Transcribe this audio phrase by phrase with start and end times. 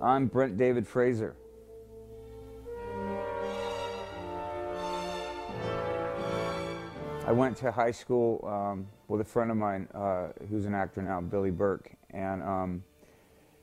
[0.00, 1.36] I'm Brent David Fraser.
[7.26, 11.02] I went to high school um, with a friend of mine uh, who's an actor
[11.02, 12.84] now, Billy Burke, and um,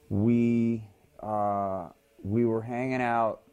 [0.09, 0.83] we
[1.21, 1.89] uh,
[2.23, 3.43] we were hanging out,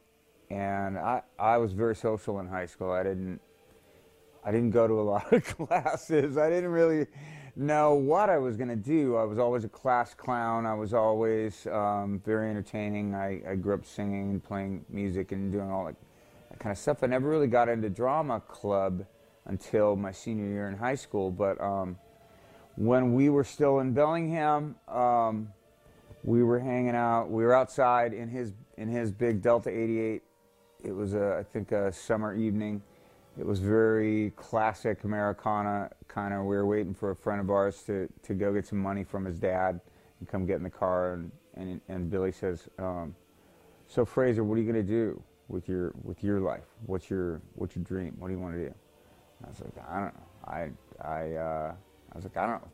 [0.48, 2.90] and I I was very social in high school.
[2.90, 3.40] I didn't
[4.42, 6.38] I didn't go to a lot of classes.
[6.38, 7.06] I didn't really
[7.57, 9.17] know what I was going to do.
[9.17, 10.67] I was always a class clown.
[10.67, 13.14] I was always um, very entertaining.
[13.14, 15.96] I, I grew up singing and playing music and doing all that,
[16.50, 17.03] that kind of stuff.
[17.03, 19.05] I never really got into drama club
[19.46, 21.31] until my senior year in high school.
[21.31, 21.99] But um,
[22.77, 25.53] when we were still in Bellingham, um,
[26.22, 27.30] we were hanging out.
[27.30, 30.22] We were outside in his in his big Delta 88.
[30.82, 32.83] It was a, I think a summer evening.
[33.41, 36.44] It was very classic Americana kind of.
[36.44, 39.25] We were waiting for a friend of ours to, to go get some money from
[39.25, 39.80] his dad
[40.19, 41.14] and come get in the car.
[41.14, 43.14] And, and, and Billy says, um,
[43.89, 46.66] "So Fraser, what are you going to do with your with your life?
[46.84, 48.14] What's your what's your dream?
[48.18, 50.27] What do you want to do?" And I was like, "I don't know.
[50.44, 50.68] I
[51.02, 51.74] I uh,
[52.12, 52.68] I was like, I don't know."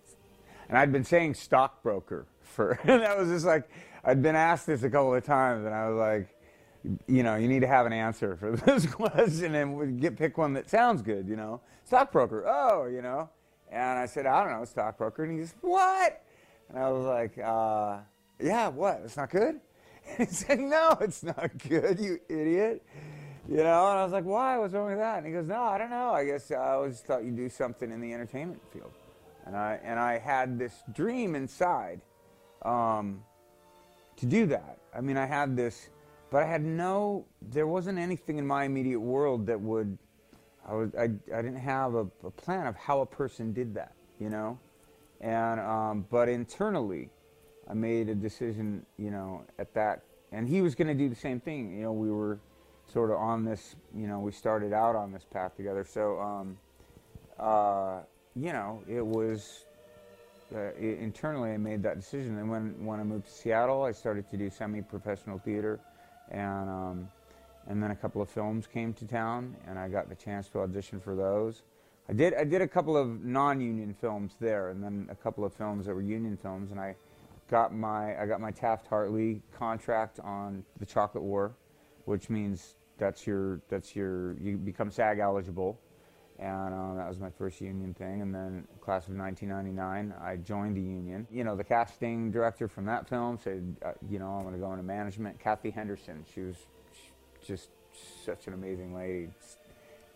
[0.68, 3.70] And I'd been saying stockbroker for, and that was just like,
[4.02, 6.35] I'd been asked this a couple of times, and I was like,
[7.06, 10.52] you know, you need to have an answer for this question and get pick one
[10.54, 11.60] that sounds good, you know.
[11.84, 13.28] Stockbroker, oh, you know.
[13.70, 15.24] And I said, I don't know, stockbroker.
[15.24, 16.22] And he goes, what?
[16.68, 17.98] And I was like, uh,
[18.40, 19.00] yeah, what?
[19.04, 19.60] It's not good?
[20.08, 22.86] And he said, no, it's not good, you idiot.
[23.48, 24.56] You know, and I was like, why?
[24.56, 25.18] What's wrong with that?
[25.18, 26.10] And he goes, no, I don't know.
[26.10, 28.92] I guess I always thought you'd do something in the entertainment field.
[29.46, 32.00] And I, and I had this dream inside
[32.62, 33.24] um,
[34.18, 34.78] to do that.
[34.94, 35.88] I mean, I had this
[36.30, 39.96] but I had no, there wasn't anything in my immediate world that would,
[40.68, 43.92] I, was, I, I didn't have a, a plan of how a person did that,
[44.18, 44.58] you know?
[45.20, 47.10] And, um, but internally,
[47.68, 51.16] I made a decision, you know, at that, and he was going to do the
[51.16, 51.76] same thing.
[51.76, 52.38] You know, we were
[52.92, 55.84] sort of on this, you know, we started out on this path together.
[55.84, 56.58] So, um,
[57.38, 58.00] uh,
[58.34, 59.64] you know, it was,
[60.54, 62.38] uh, it, internally I made that decision.
[62.38, 65.80] And when, when I moved to Seattle, I started to do semi-professional theater
[66.30, 67.08] and um,
[67.68, 70.60] and then a couple of films came to town, and I got the chance to
[70.60, 71.62] audition for those.
[72.08, 75.52] I did I did a couple of non-union films there, and then a couple of
[75.52, 76.94] films that were union films, and I
[77.50, 81.54] got my I got my Taft Hartley contract on The Chocolate War,
[82.04, 85.78] which means that's your that's your you become SAG eligible,
[86.38, 88.20] and uh, that was my first union thing.
[88.20, 91.26] And then class of 1999, I joined the union.
[91.30, 94.60] You know, the casting director from that film said, uh, you know, I'm going to
[94.60, 95.40] go into management.
[95.40, 96.56] Kathy Henderson, she was
[97.44, 97.70] just
[98.24, 99.30] such an amazing lady,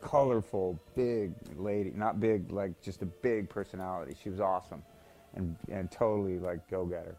[0.03, 4.15] colorful, big lady, not big like just a big personality.
[4.23, 4.83] She was awesome,
[5.35, 7.17] and and totally like go getter,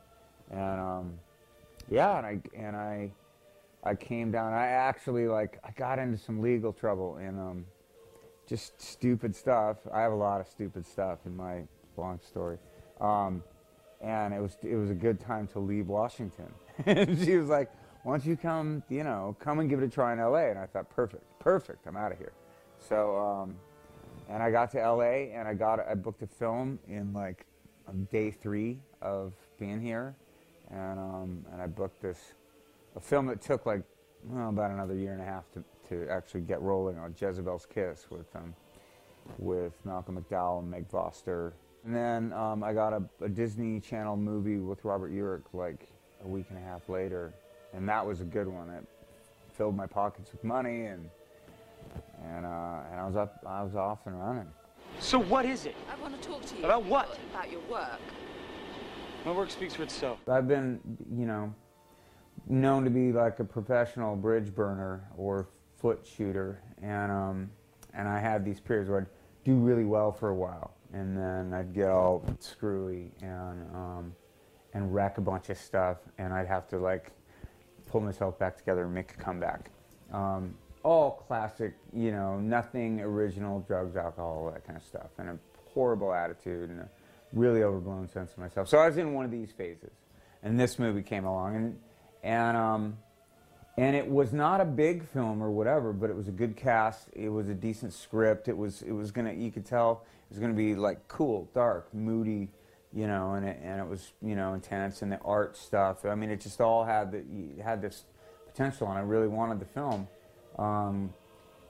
[0.51, 1.13] and um,
[1.89, 3.12] yeah, and I and I.
[3.83, 4.53] I came down.
[4.53, 7.66] I actually like I got into some legal trouble and um,
[8.51, 9.78] just stupid stuff.
[9.94, 11.63] I have a lot of stupid stuff in my
[11.95, 12.57] long story.
[13.00, 13.41] Um,
[14.01, 16.51] and it was it was a good time to leave Washington.
[16.85, 17.72] and she was like,
[18.03, 18.84] "Why don't you come?
[18.89, 21.88] You know, come and give it a try in L.A." And I thought, "Perfect, perfect.
[21.88, 22.34] I'm out of here."
[22.78, 23.56] So, um,
[24.28, 25.31] and I got to L.A.
[25.33, 27.45] and I got I booked a film in like
[28.12, 30.13] day three of being here,
[30.69, 32.33] and um, and I booked this
[32.97, 33.83] a film that took like
[34.25, 38.07] well, about another year and a half to to actually get rolling on Jezebel's Kiss
[38.09, 38.56] with um,
[39.38, 41.53] with Malcolm McDowell and Meg Foster.
[41.85, 45.90] And then um, I got a, a, Disney Channel movie with Robert Urich like
[46.24, 47.34] a week and a half later,
[47.74, 48.69] and that was a good one.
[48.69, 48.85] It
[49.53, 51.09] filled my pockets with money, and
[52.24, 54.47] and uh, and I was up, I was off and running.
[55.00, 55.75] So what is it?
[55.91, 57.18] I want to talk to you about what?
[57.31, 58.00] About your work.
[59.25, 60.19] My work speaks for itself.
[60.28, 60.80] I've been,
[61.16, 61.53] you know,
[62.47, 65.47] known to be like a professional bridge burner or
[65.81, 67.50] foot shooter, and um,
[67.94, 69.08] and I had these periods where I'd
[69.44, 74.16] do really well for a while, and then I'd get all screwy and um,
[74.74, 77.12] and wreck a bunch of stuff, and I'd have to like
[77.88, 79.72] pull myself back together and make a comeback.
[80.13, 85.38] Um, all classic, you know, nothing original, drugs, alcohol, that kind of stuff, and a
[85.74, 86.89] horrible attitude and a
[87.33, 88.68] really overblown sense of myself.
[88.68, 89.92] So I was in one of these phases,
[90.44, 91.80] and this movie came along, and
[92.24, 92.98] and um,
[93.77, 97.07] and it was not a big film or whatever, but it was a good cast.
[97.13, 98.47] It was a decent script.
[98.47, 101.94] It was it was gonna you could tell it was gonna be like cool, dark,
[101.94, 102.50] moody,
[102.94, 106.06] you know, and it, and it was you know intense and the art stuff.
[106.06, 108.03] I mean, it just all had the had this
[108.47, 110.07] potential, and I really wanted the film.
[110.59, 111.13] Um,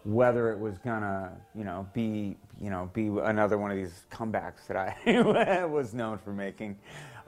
[0.04, 4.66] whether it was gonna you know be you know be another one of these comebacks
[4.68, 6.80] that I was known for making,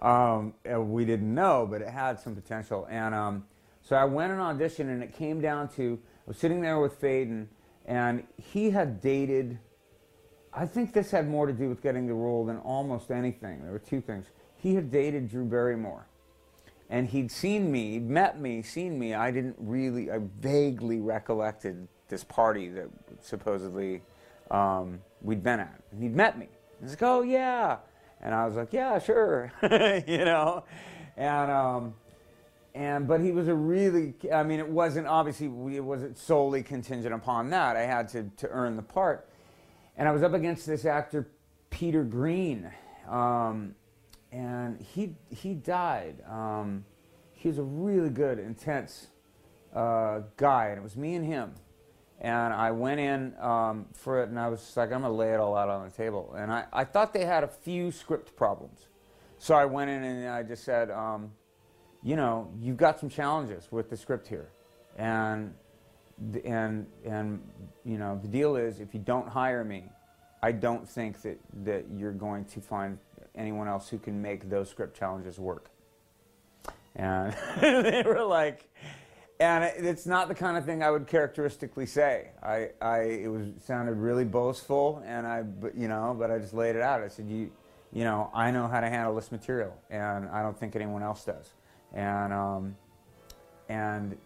[0.01, 3.13] um, we didn't know, but it had some potential and.
[3.13, 3.45] Um,
[3.83, 7.00] So I went and auditioned, and it came down to I was sitting there with
[7.01, 7.47] Phedon,
[7.85, 9.59] and he had dated.
[10.53, 13.62] I think this had more to do with getting the role than almost anything.
[13.62, 14.27] There were two things.
[14.56, 16.07] He had dated Drew Barrymore,
[16.89, 19.15] and he'd seen me, met me, seen me.
[19.15, 22.89] I didn't really, I vaguely recollected this party that
[23.21, 24.01] supposedly
[24.50, 25.81] um, we'd been at.
[25.91, 26.47] And he'd met me.
[26.80, 27.77] He's like, oh, yeah.
[28.21, 29.51] And I was like, yeah, sure.
[30.07, 30.63] you know?
[31.18, 31.95] And, um,
[32.75, 37.13] and, but he was a really, I mean, it wasn't obviously, it wasn't solely contingent
[37.13, 37.75] upon that.
[37.75, 39.29] I had to, to earn the part.
[39.95, 41.29] And I was up against this actor,
[41.69, 42.71] Peter Greene.
[43.07, 43.75] Um,
[44.31, 46.23] and he, he died.
[46.27, 46.85] Um,
[47.33, 49.07] he was a really good, intense
[49.75, 51.53] uh, guy, and it was me and him.
[52.19, 55.33] And I went in um, for it, and I was like, I'm going to lay
[55.33, 56.33] it all out on the table.
[56.37, 58.87] And I, I thought they had a few script problems.
[59.37, 61.31] So I went in and I just said, um,
[62.03, 64.50] you know, you've got some challenges with the script here.
[64.97, 65.53] And,
[66.44, 67.41] and, and,
[67.85, 69.85] you know, the deal is if you don't hire me,
[70.41, 72.97] I don't think that, that you're going to find
[73.35, 75.69] anyone else who can make those script challenges work.
[76.95, 78.69] And they were like,
[79.39, 82.29] and it's not the kind of thing I would characteristically say.
[82.44, 86.53] I, I, it was sounded really boastful, and I, but, you know, but I just
[86.53, 87.01] laid it out.
[87.01, 87.51] I said, you,
[87.91, 91.25] you know, I know how to handle this material, and I don't think anyone else
[91.25, 91.53] does.
[91.94, 92.75] And, um,
[93.69, 94.18] and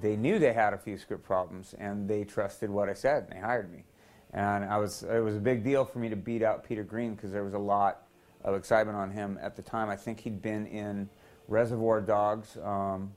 [0.00, 3.32] they knew they had a few script problems, and they trusted what I said, and
[3.32, 3.84] they hired me.
[4.32, 7.14] And I was, it was a big deal for me to beat out Peter Greene
[7.14, 8.06] because there was a lot
[8.44, 9.88] of excitement on him at the time.
[9.88, 11.08] I think he'd been in
[11.48, 12.56] Reservoir Dogs.
[12.62, 13.12] Um,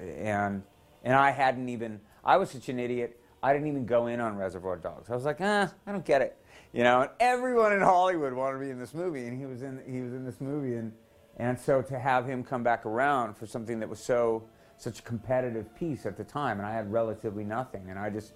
[0.00, 0.62] and
[1.04, 2.00] and I hadn't even.
[2.24, 3.18] I was such an idiot.
[3.42, 5.08] I didn't even go in on Reservoir Dogs.
[5.08, 6.36] I was like, ah, I don't get it,
[6.72, 7.02] you know.
[7.02, 10.00] And everyone in Hollywood wanted to be in this movie, and he was in he
[10.00, 10.92] was in this movie, and
[11.40, 14.44] and so to have him come back around for something that was so
[14.76, 18.34] such a competitive piece at the time, and I had relatively nothing, and I just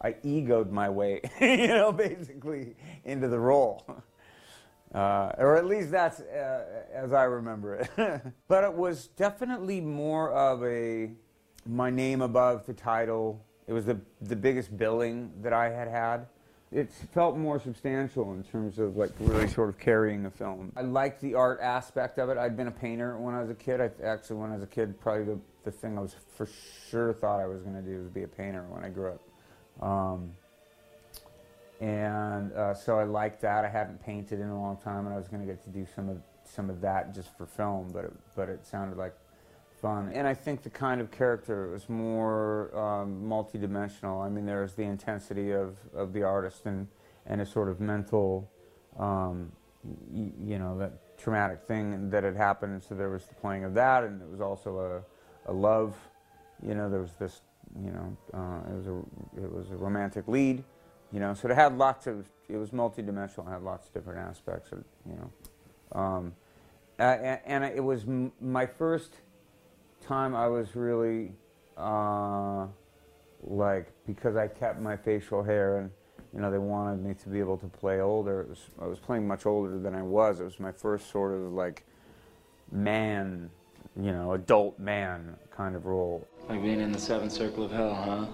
[0.00, 3.84] I egoed my way, you know, basically into the role.
[4.94, 7.90] Uh, or at least that's uh, as I remember it.
[8.46, 11.10] but it was definitely more of a
[11.66, 13.44] my name above the title.
[13.66, 16.26] It was the the biggest billing that I had had.
[16.74, 20.72] It felt more substantial in terms of like really sort of carrying a film.
[20.76, 22.36] I liked the art aspect of it.
[22.36, 23.80] I'd been a painter when I was a kid.
[23.80, 26.48] I actually, when I was a kid, probably the, the thing I was for
[26.90, 29.86] sure thought I was going to do was be a painter when I grew up.
[29.88, 30.32] Um,
[31.80, 33.64] and uh, so I liked that.
[33.64, 35.86] I hadn't painted in a long time, and I was going to get to do
[35.94, 39.14] some of some of that just for film, but it, but it sounded like
[39.84, 40.10] fun.
[40.14, 44.24] And I think the kind of character was more um, multidimensional.
[44.24, 46.88] I mean, there's the intensity of, of the artist and
[47.26, 48.50] and a sort of mental,
[48.98, 49.50] um,
[50.12, 52.82] you know, that traumatic thing that had happened.
[52.82, 54.78] So there was the playing of that, and it was also
[55.46, 55.94] a, a love.
[56.66, 57.42] You know, there was this.
[57.82, 58.98] You know, uh, it was a
[59.44, 60.64] it was a romantic lead
[61.14, 64.18] you know, so it had lots of, it was multidimensional, it had lots of different
[64.18, 66.00] aspects, of, you know.
[66.00, 66.32] Um,
[66.98, 68.04] and, and, it was
[68.40, 69.14] my first
[70.06, 71.32] time I was really,
[71.76, 72.66] uh,
[73.42, 75.90] like, because I kept my facial hair and,
[76.34, 78.46] you know, they wanted me to be able to play older.
[78.48, 80.40] Was, I was playing much older than I was.
[80.40, 81.84] It was my first sort of, like,
[82.70, 83.50] man,
[83.96, 86.26] you know, adult man kind of role.
[86.48, 88.26] Like being in the seventh circle of hell, huh?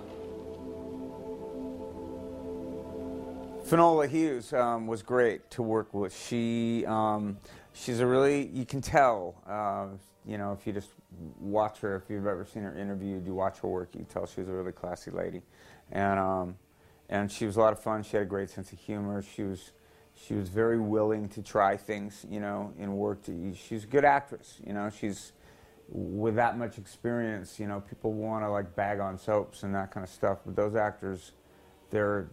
[3.64, 6.16] Finola Hughes um, was great to work with.
[6.16, 7.38] She um,
[7.72, 9.86] she's a really you can tell uh,
[10.26, 10.90] you know if you just
[11.38, 14.48] watch her if you've ever seen her interviewed you watch her work you tell she's
[14.48, 15.42] a really classy lady
[15.90, 16.56] and um,
[17.08, 19.42] and she was a lot of fun she had a great sense of humor she
[19.42, 19.72] was
[20.14, 24.04] she was very willing to try things you know in work to, she's a good
[24.04, 25.32] actress you know she's
[25.88, 29.90] with that much experience you know people want to like bag on soaps and that
[29.90, 31.32] kind of stuff but those actors
[31.90, 32.30] they're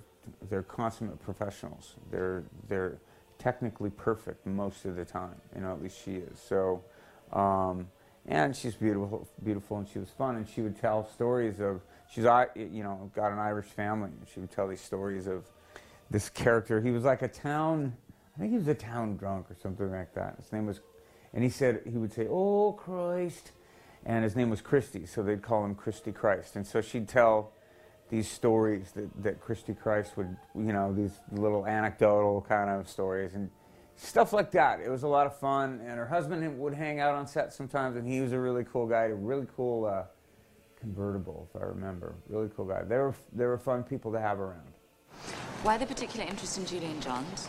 [0.49, 1.95] they're consummate professionals.
[2.11, 2.97] They're they're
[3.37, 5.35] technically perfect most of the time.
[5.55, 6.39] You know, at least she is.
[6.39, 6.83] So,
[7.33, 7.87] um,
[8.27, 10.35] and she's beautiful, beautiful, and she was fun.
[10.35, 11.81] And she would tell stories of
[12.11, 15.45] she's you know got an Irish family, and she would tell these stories of
[16.09, 16.81] this character.
[16.81, 17.95] He was like a town.
[18.35, 20.35] I think he was a town drunk or something like that.
[20.41, 20.81] His name was,
[21.33, 23.51] and he said he would say, "Oh Christ,"
[24.05, 26.55] and his name was Christy, so they'd call him Christy Christ.
[26.55, 27.53] And so she'd tell
[28.09, 33.33] these stories that, that Christy Christ would, you know, these little anecdotal kind of stories
[33.35, 33.49] and
[33.97, 34.79] stuff like that.
[34.79, 35.81] It was a lot of fun.
[35.85, 38.87] And her husband would hang out on set sometimes, and he was a really cool
[38.87, 40.03] guy, a really cool uh,
[40.79, 42.15] convertible, if I remember.
[42.29, 42.83] Really cool guy.
[42.83, 44.61] They were, they were fun people to have around.
[45.63, 47.47] Why the particular interest in Julian Johns?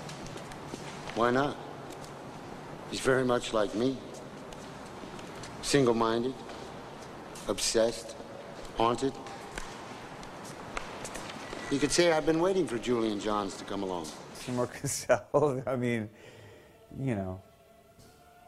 [1.14, 1.56] Why not?
[2.90, 3.96] He's very much like me.
[5.62, 6.32] Single minded,
[7.48, 8.16] Obsessed?
[8.76, 9.12] Haunted?
[11.70, 14.06] You could say I've been waiting for Julian Johns to come along.
[14.34, 16.08] Seymour Cassel, I mean,
[16.98, 17.40] you know,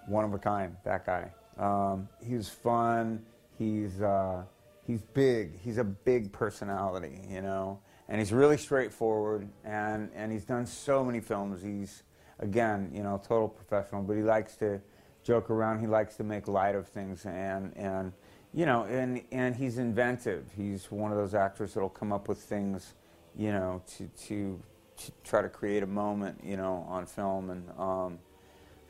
[0.06, 1.30] one of a kind, that guy.
[1.58, 3.24] Um, he's fun.
[3.58, 4.42] He's, uh,
[4.86, 5.58] he's big.
[5.60, 9.48] He's a big personality, you know, and he's really straightforward.
[9.64, 11.62] And, and he's done so many films.
[11.62, 12.02] He's,
[12.38, 14.80] again, you know, total professional, but he likes to
[15.22, 15.80] joke around.
[15.80, 17.26] He likes to make light of things.
[17.26, 18.12] And, and
[18.52, 20.46] you know, and, and he's inventive.
[20.56, 22.94] He's one of those actors that'll come up with things,
[23.36, 24.60] you know, to, to,
[24.96, 27.50] to try to create a moment, you know, on film.
[27.50, 28.18] And, um,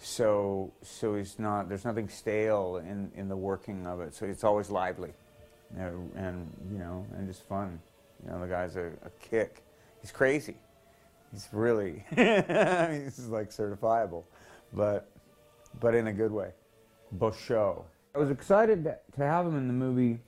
[0.00, 4.14] so so he's not there's nothing stale in in the working of it.
[4.14, 5.12] So it's always lively
[5.76, 7.80] know, and you know and just fun.
[8.24, 9.62] You know the guy's a, a kick.
[10.00, 10.56] He's crazy.
[11.32, 14.24] He's really he's like certifiable
[14.72, 15.08] but
[15.80, 16.50] but in a good way.
[17.16, 17.84] Bauchau.
[18.14, 20.18] I was excited to, have him in the movie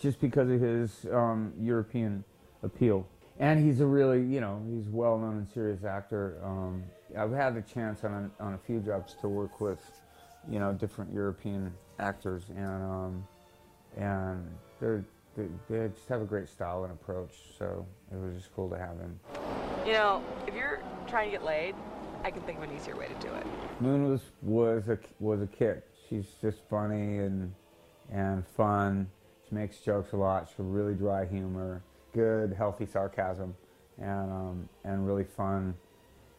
[0.00, 2.22] just because of his um, European
[2.62, 3.06] appeal.
[3.38, 6.38] And he's a really, you know, he's well known and serious actor.
[6.44, 6.82] Um,
[7.16, 9.80] I've had the chance on a, on a few jobs to work with,
[10.48, 13.26] you know, different European actors, and um,
[13.96, 14.46] and
[14.80, 15.04] they're,
[15.36, 17.34] they they just have a great style and approach.
[17.58, 19.18] So it was just cool to have him.
[19.86, 21.74] You know, if you're trying to get laid,
[22.24, 23.46] I can think of an easier way to do it.
[23.80, 25.84] Moon was was a was a kick.
[26.08, 27.52] She's just funny and
[28.10, 29.08] and fun.
[29.48, 30.48] She makes jokes a lot.
[30.48, 33.54] She's really dry humor good, healthy sarcasm,
[33.98, 35.74] and um, and really fun.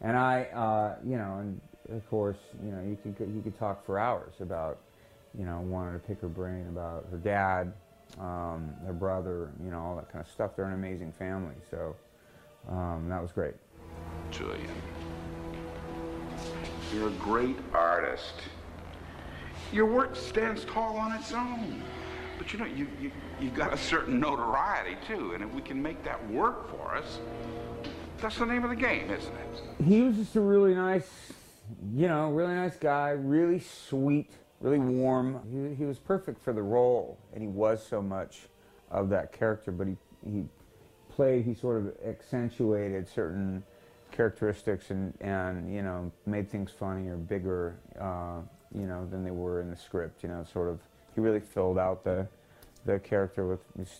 [0.02, 1.60] And I, uh, you know, and
[1.92, 4.80] of course, you know, you could you could talk for hours about,
[5.38, 7.74] you know, wanting to pick her brain about her dad,
[8.20, 10.56] um, her brother, you know, all that kind of stuff.
[10.56, 11.96] They're an amazing family, so
[12.70, 13.56] um, that was great.
[14.32, 14.70] Julian,
[16.94, 18.36] you're a great artist.
[19.72, 21.84] Your work stands tall on its own.
[22.40, 25.82] But you know, you, you, you've got a certain notoriety too, and if we can
[25.82, 27.20] make that work for us,
[28.22, 29.84] that's the name of the game, isn't it?
[29.84, 31.10] He was just a really nice,
[31.94, 35.42] you know, really nice guy, really sweet, really warm.
[35.52, 38.42] He, he was perfect for the role, and he was so much
[38.92, 39.96] of that character, but he,
[40.30, 40.44] he
[41.10, 43.64] played, he sort of accentuated certain
[44.12, 48.42] characteristics and, and you know, made things funnier, bigger, uh,
[48.74, 50.80] you know, than they were in the script, you know, sort of
[51.16, 52.28] he really filled out the
[52.86, 53.60] the character with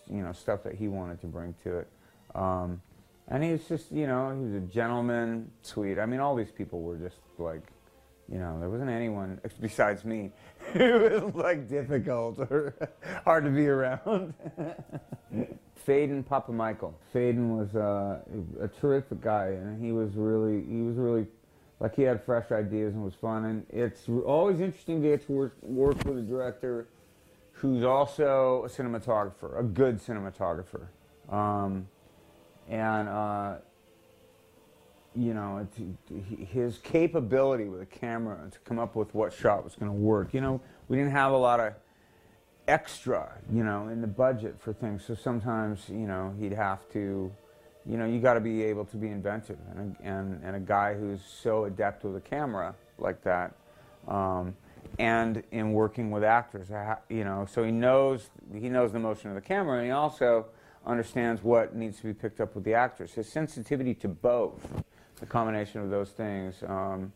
[0.10, 1.88] you know stuff that he wanted to bring to it.
[2.34, 2.82] Um,
[3.30, 6.00] and he was just you know he was a gentleman, sweet.
[6.00, 7.62] I mean, all these people were just like.
[8.32, 10.32] You know, there wasn't anyone besides me
[10.74, 12.76] who was like difficult or
[13.26, 14.36] hard to be around.
[15.88, 16.94] Faden Papa Michael.
[17.12, 18.20] Phedon was uh,
[18.62, 21.26] a terrific guy, and he was really he was really
[21.80, 23.46] like he had fresh ideas and was fun.
[23.46, 26.88] And it's always interesting to get to work, work with a director
[27.54, 30.88] who's also a cinematographer, a good cinematographer.
[31.30, 31.88] Um,
[32.70, 33.56] and, uh,
[35.16, 35.68] you know,
[36.52, 40.34] his capability with a camera to come up with what shot was going to work.
[40.34, 41.74] You know, we didn't have a lot of
[42.68, 45.04] extra, you know, in the budget for things.
[45.04, 47.32] So sometimes, you know, he'd have to,
[47.86, 49.58] you know, you got to be able to be inventive.
[49.76, 53.56] And, and, and a guy who's so adept with a camera like that,
[54.08, 54.56] um,
[55.00, 56.68] and in working with actors.
[57.10, 60.46] You know, so he knows he knows the motion of the camera, and he also
[60.86, 63.14] understands what needs to be picked up with the actors.
[63.14, 64.68] His sensitivity to both,
[65.20, 67.12] the combination of those things, um,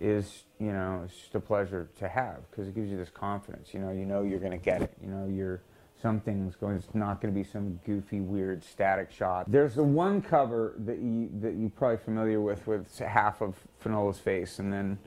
[0.00, 3.74] is you know it's just a pleasure to have because it gives you this confidence.
[3.74, 4.92] You know, you know you're going to get it.
[5.02, 5.60] You know, you're
[6.00, 6.76] something's going.
[6.76, 9.50] It's not going to be some goofy, weird, static shot.
[9.50, 14.18] There's the one cover that you that you're probably familiar with, with half of Finola's
[14.18, 14.98] face, and then.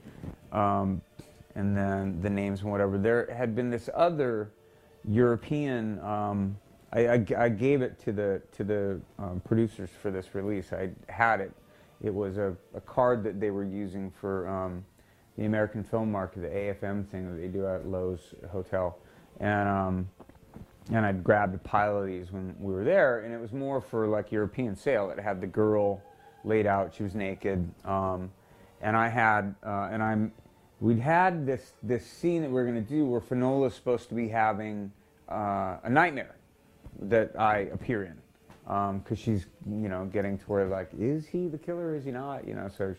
[0.52, 1.02] Um,
[1.56, 2.98] and then the names and whatever.
[2.98, 4.52] There had been this other
[5.08, 6.00] European.
[6.00, 6.58] Um,
[6.94, 10.72] I, I, I, gave it to the to the um, producers for this release.
[10.72, 11.52] I had it.
[12.02, 14.86] It was a, a card that they were using for um,
[15.38, 18.20] the American film market, the AFM thing that they do at Loews
[18.52, 18.98] Hotel,
[19.40, 20.10] and um,
[20.92, 23.82] and I'd grabbed a pile of these when we were there, and it was more
[23.82, 25.10] for like European sale.
[25.10, 26.02] It had the girl
[26.44, 28.32] laid out; she was naked, um,
[28.82, 30.32] and I had, uh, and I'm
[30.80, 34.16] we'd had this this scene that we are going to do where Finola's supposed to
[34.16, 34.92] be having
[35.28, 36.36] uh, a nightmare
[37.02, 38.18] that I appear in.
[38.64, 41.96] Because um, she's you know getting to where like is he the killer?
[41.96, 42.48] Is he not?
[42.48, 42.96] You know so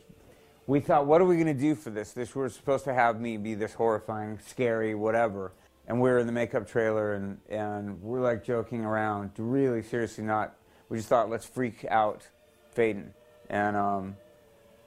[0.67, 2.13] we thought what are we going to do for this?
[2.13, 5.53] This we're supposed to have me be this horrifying scary whatever.
[5.87, 10.55] And we're in the makeup trailer and and we're like joking around really seriously not
[10.89, 12.29] we just thought let's freak out
[12.75, 13.11] Phedon
[13.51, 14.17] and um,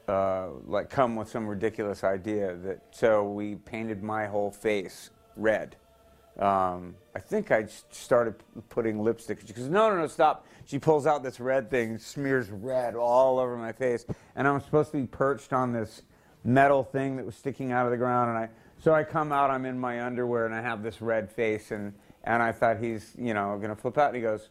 [0.08, 5.76] uh, like come with some ridiculous idea that so we painted my whole face red
[6.40, 8.36] Um, I think I started
[8.70, 9.40] putting lipstick.
[9.46, 10.46] She goes, no, no, no, stop.
[10.66, 14.92] She pulls out this red thing, smears red all over my face, and I'm supposed
[14.92, 16.04] to be perched on this
[16.44, 18.30] metal thing that was sticking out of the ground.
[18.30, 21.32] And I, so I come out, I'm in my underwear, and I have this red
[21.32, 24.08] face, and, and I thought he's, you know, going to flip out.
[24.08, 24.50] And he goes,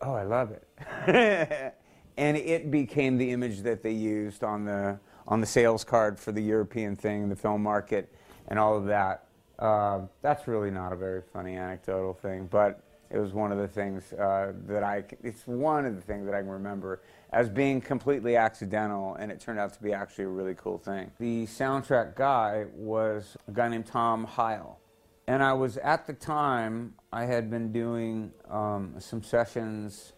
[0.00, 1.74] oh, I love it.
[2.16, 6.32] and it became the image that they used on the, on the sales card for
[6.32, 8.14] the European thing, the film market,
[8.48, 9.27] and all of that.
[9.58, 13.66] Uh, that's really not a very funny anecdotal thing, but it was one of the
[13.68, 17.00] things uh, that I, it's one of the things that I can remember
[17.32, 21.10] as being completely accidental, and it turned out to be actually a really cool thing.
[21.18, 24.78] The soundtrack guy was a guy named Tom Heil.
[25.26, 30.14] And I was at the time, I had been doing um, some sessions.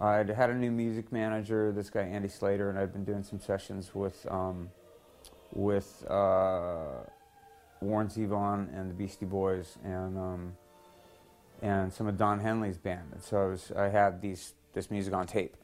[0.00, 3.38] I'd had a new music manager, this guy Andy Slater, and I'd been doing some
[3.38, 4.70] sessions with, um,
[5.52, 7.04] with uh,
[7.84, 10.52] Warren Zevon and the Beastie Boys and, um,
[11.62, 13.10] and some of Don Henley's band.
[13.12, 15.56] And so I, was, I had these, this music on tape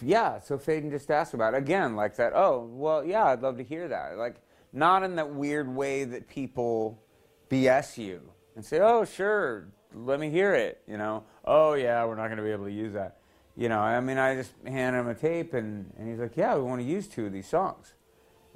[0.00, 1.58] yeah, so Phedon just asked about it.
[1.58, 4.16] Again, like that, oh, well, yeah, I'd love to hear that.
[4.16, 4.36] Like,
[4.72, 7.02] not in that weird way that people
[7.50, 8.20] BS you
[8.56, 11.24] and say, oh, sure, let me hear it, you know.
[11.44, 13.18] Oh, yeah, we're not going to be able to use that.
[13.56, 16.56] You know, I mean, I just handed him a tape, and, and he's like, yeah,
[16.56, 17.94] we want to use two of these songs.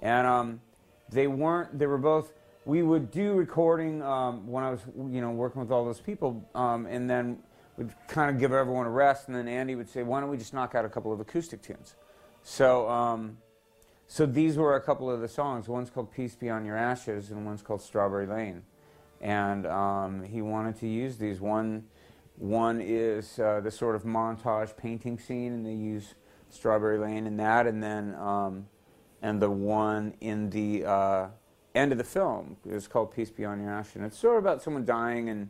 [0.01, 0.61] And um,
[1.11, 2.33] they weren't, they were both,
[2.69, 6.47] we would do recording um, when I was, you know, working with all those people,
[6.55, 7.39] um, and then
[7.79, 10.37] we'd kind of give everyone a rest, and then Andy would say, "Why don't we
[10.37, 11.97] just knock out a couple of acoustic tunes?"
[12.43, 13.39] So, um,
[14.07, 15.67] so these were a couple of the songs.
[15.67, 18.65] One's called "Peace Be on Your Ashes," and one's called "Strawberry Lane."
[19.23, 21.41] And um, he wanted to use these.
[21.41, 21.87] One,
[22.37, 26.17] one is uh, the sort of montage painting scene, and they use
[26.51, 28.67] "Strawberry Lane" in that, and then, um,
[29.23, 31.29] and the one in the uh,
[31.79, 34.63] end of the film is called "Peace Beyond Your Ashes." And it's sort of about
[34.63, 35.49] someone dying and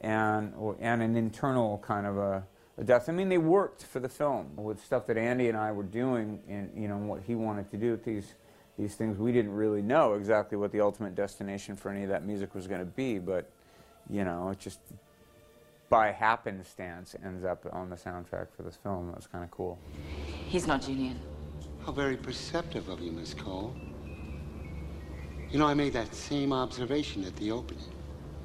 [0.00, 2.42] and, or, and an internal kind of a,
[2.78, 3.08] a, death.
[3.08, 6.40] I mean, they worked for the film with stuff that Andy and I were doing,
[6.48, 8.34] and you know what he wanted to do with these
[8.78, 9.18] these things.
[9.18, 12.66] We didn't really know exactly what the ultimate destination for any of that music was
[12.66, 13.50] going to be, but
[14.08, 14.80] you know, it just
[15.88, 19.08] by happenstance ends up on the soundtrack for this film.
[19.08, 19.78] That was kind of cool.
[20.46, 21.18] He's not Julian.
[21.84, 23.74] How very perceptive of you, Miss Cole.
[25.50, 27.82] You know, I made that same observation at the opening.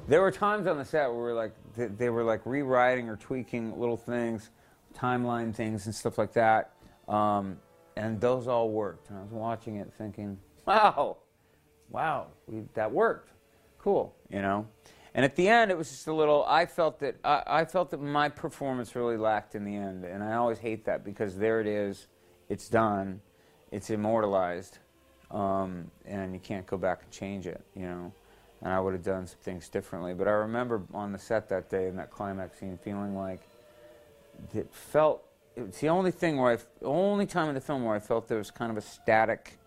[0.08, 1.52] There were times on the set where we were like
[1.98, 4.50] they were like rewriting or tweaking little things,
[4.92, 6.72] timeline things and stuff like that,
[7.06, 7.58] um,
[7.96, 9.10] and those all worked.
[9.10, 11.18] And I was watching it thinking, "Wow,
[11.90, 13.30] wow, we, that worked,
[13.78, 14.66] cool," you know.
[15.14, 16.44] And at the end, it was just a little.
[16.48, 20.24] I felt that I, I felt that my performance really lacked in the end, and
[20.24, 22.08] I always hate that because there it is,
[22.48, 23.20] it's done,
[23.70, 24.78] it's immortalized,
[25.30, 28.12] um, and you can't go back and change it, you know
[28.62, 30.14] and I would have done some things differently.
[30.14, 33.40] But I remember on the set that day in that climax scene feeling like
[34.54, 35.22] it felt.
[35.56, 38.38] It's the only thing where I, only time in the film where I felt there
[38.38, 39.58] was kind of a static,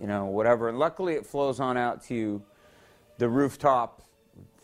[0.00, 0.68] you know, whatever.
[0.68, 2.42] And luckily, it flows on out to
[3.18, 4.02] the rooftop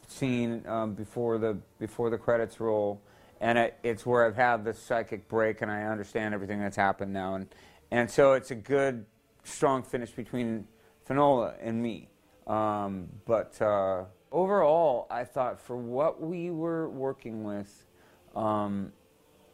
[0.08, 3.00] scene um, before the before the credits roll,
[3.40, 7.12] and it, it's where I've had this psychic break, and I understand everything that's happened
[7.12, 7.46] now, and
[7.90, 9.06] and so it's a good,
[9.44, 10.66] strong finish between
[11.04, 12.08] Finola and me.
[12.46, 17.86] Um, but uh, overall, I thought for what we were working with,
[18.34, 18.92] um,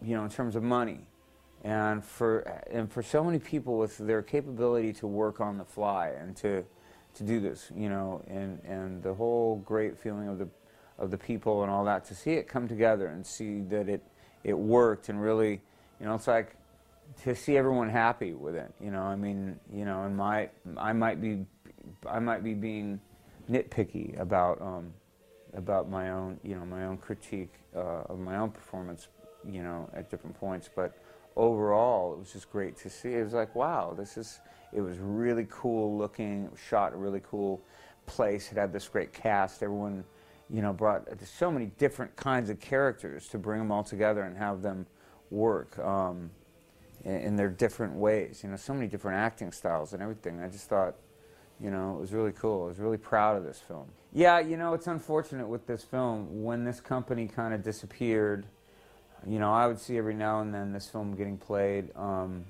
[0.03, 1.07] you know, in terms of money,
[1.63, 6.09] and for and for so many people with their capability to work on the fly
[6.09, 6.65] and to
[7.15, 10.49] to do this, you know, and and the whole great feeling of the
[10.99, 14.03] of the people and all that to see it come together and see that it
[14.43, 15.61] it worked and really,
[16.01, 16.57] you know, it's like
[17.25, 18.73] to see everyone happy with it.
[18.81, 21.45] You know, I mean, you know, and my I might be
[22.07, 23.01] I might be being
[23.51, 24.93] nitpicky about um,
[25.55, 29.09] about my own you know my own critique uh, of my own performance
[29.49, 30.99] you know at different points, but
[31.37, 33.15] overall it was just great to see.
[33.15, 34.41] It was like wow, this is
[34.73, 36.51] it was really cool looking.
[36.69, 37.63] Shot a really cool
[38.07, 38.53] place.
[38.53, 39.63] It had this great cast.
[39.63, 40.05] Everyone
[40.49, 44.37] you know brought so many different kinds of characters to bring them all together and
[44.37, 44.87] have them
[45.31, 45.79] work.
[45.79, 46.31] Um,
[47.05, 50.41] in, their different ways, you know, so many different acting styles and everything.
[50.41, 50.97] I just thought
[51.63, 52.65] you know, it was really cool.
[52.65, 53.87] I was really proud of this film.
[54.13, 56.43] Yeah, you know, it's unfortunate with this film.
[56.43, 58.47] When this company kind of disappeared,
[59.27, 62.47] you know, I would see every now and then this film getting played, um,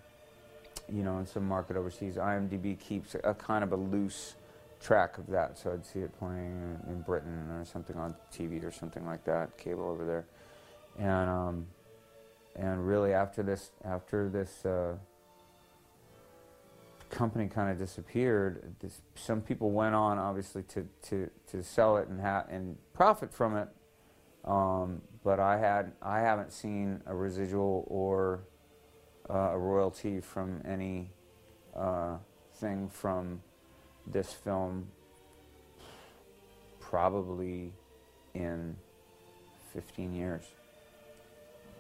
[0.93, 2.17] you know, in some market overseas.
[2.17, 4.37] IMDb keeps a kind of a loose
[4.81, 8.71] track of that, so I'd see it playing in Britain or something on TV or
[8.71, 10.25] something like that, cable over there.
[10.99, 11.67] And um,
[12.57, 14.65] and really after this, after this.
[14.65, 14.97] Uh,
[17.11, 22.09] company kind of disappeared, this, some people went on obviously to, to, to sell it
[22.09, 23.69] and ha- and profit from it,
[24.45, 28.41] Um, but I had I haven't seen a residual or
[29.29, 31.11] uh, a royalty from any
[31.77, 32.17] uh,
[32.55, 33.43] thing from
[34.07, 34.87] this film
[36.81, 37.73] probably
[38.35, 38.77] in
[39.75, 40.45] 15 years.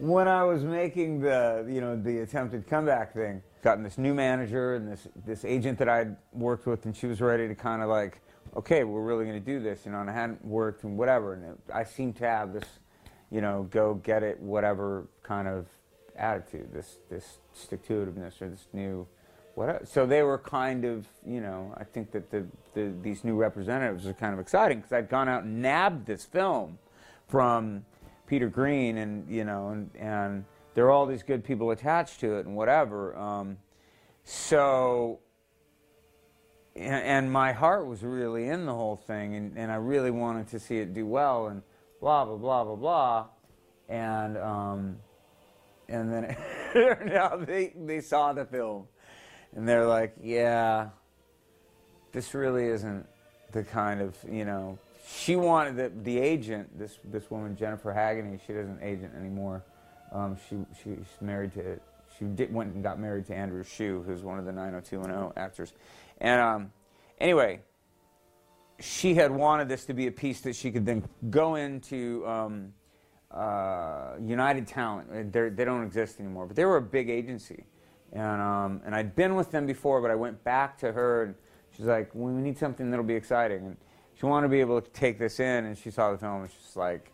[0.00, 4.74] When I was making the, you know, the attempted comeback thing, gotten this new manager
[4.74, 7.90] and this this agent that I'd worked with, and she was ready to kind of
[7.90, 8.22] like,
[8.56, 11.34] okay, we're really going to do this, you know, and I hadn't worked and whatever,
[11.34, 12.64] and it, I seemed to have this,
[13.30, 15.66] you know, go get it, whatever kind of
[16.16, 19.06] attitude, this this stick to itiveness or this new,
[19.54, 19.84] whatever.
[19.84, 24.06] So they were kind of, you know, I think that the, the these new representatives
[24.06, 26.78] are kind of exciting because I'd gone out and nabbed this film
[27.28, 27.84] from
[28.30, 32.36] Peter Greene, and you know, and, and there are all these good people attached to
[32.36, 33.16] it, and whatever.
[33.16, 33.58] Um,
[34.22, 35.18] so,
[36.76, 40.46] and, and, my heart was really in the whole thing, and, and I really wanted
[40.50, 41.60] to see it do well, and
[42.00, 43.26] blah blah blah blah blah,
[43.88, 44.96] and um,
[45.88, 46.36] and then
[47.06, 48.86] now they they saw the film,
[49.56, 50.90] and they're like, yeah,
[52.12, 53.06] this really isn't
[53.50, 54.78] the kind of you know
[55.18, 58.40] she wanted the, the agent, this this woman Jennifer Hageney.
[58.46, 59.64] She doesn't agent anymore.
[60.12, 61.80] Um, she she's married to
[62.18, 65.72] she did, went and got married to Andrew Shue, who's one of the 90210 actors.
[66.20, 66.72] And um,
[67.18, 67.60] anyway,
[68.78, 72.72] she had wanted this to be a piece that she could then go into um,
[73.30, 75.32] uh, United Talent.
[75.32, 77.64] They're, they do not exist anymore, but they were a big agency.
[78.12, 81.34] And, um, and I'd been with them before, but I went back to her, and
[81.76, 83.76] she's like, well, "We need something that'll be exciting." And
[84.20, 86.50] she wanted to be able to take this in, and she saw the film, and
[86.50, 87.10] she's like,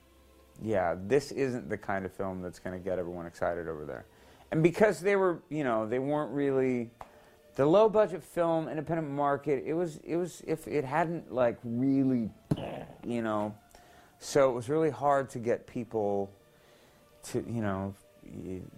[0.61, 4.07] "Yeah, this isn't the kind of film that's going to get everyone excited over there."
[4.51, 6.91] And because they were, you know, they weren't really
[7.55, 9.63] the low budget film independent market.
[9.65, 12.29] It was, it was if it hadn't like really,
[13.07, 13.55] you know,
[14.19, 16.33] so it was really hard to get people
[17.25, 17.95] to, you know.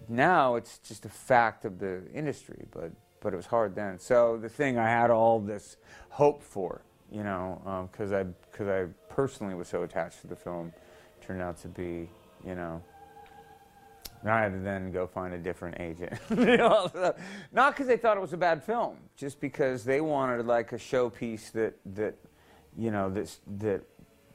[0.07, 3.97] Now it's just a fact of the industry, but but it was hard then.
[3.97, 5.77] So the thing I had all this
[6.09, 10.35] hope for you know, because um, I because I personally was so attached to the
[10.35, 10.71] film,
[11.21, 12.09] turned out to be,
[12.45, 12.81] you know.
[14.25, 16.13] I had to then go find a different agent.
[16.29, 16.91] you know,
[17.53, 20.77] not because they thought it was a bad film, just because they wanted like a
[20.77, 22.15] showpiece that that,
[22.77, 23.83] you know, that that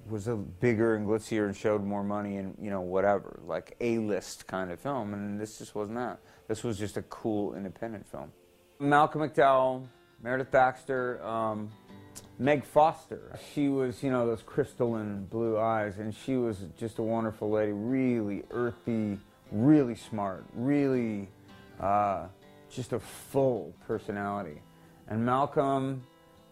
[0.09, 3.99] was a bigger and glitzier and showed more money and you know whatever, like a
[3.99, 5.13] list kind of film.
[5.13, 6.19] And this just wasn't that.
[6.49, 8.33] This was just a cool independent film.
[8.79, 9.87] Malcolm McDowell,
[10.23, 11.25] Meredith Baxter.
[11.25, 11.71] Um,
[12.39, 13.39] Meg Foster.
[13.55, 17.73] She was, you know, those crystalline blue eyes, and she was just a wonderful lady,
[17.73, 19.19] really earthy,
[19.53, 21.29] really smart, really
[21.81, 22.27] uh,
[22.71, 24.61] just a full personality.
[25.09, 26.03] And Malcolm,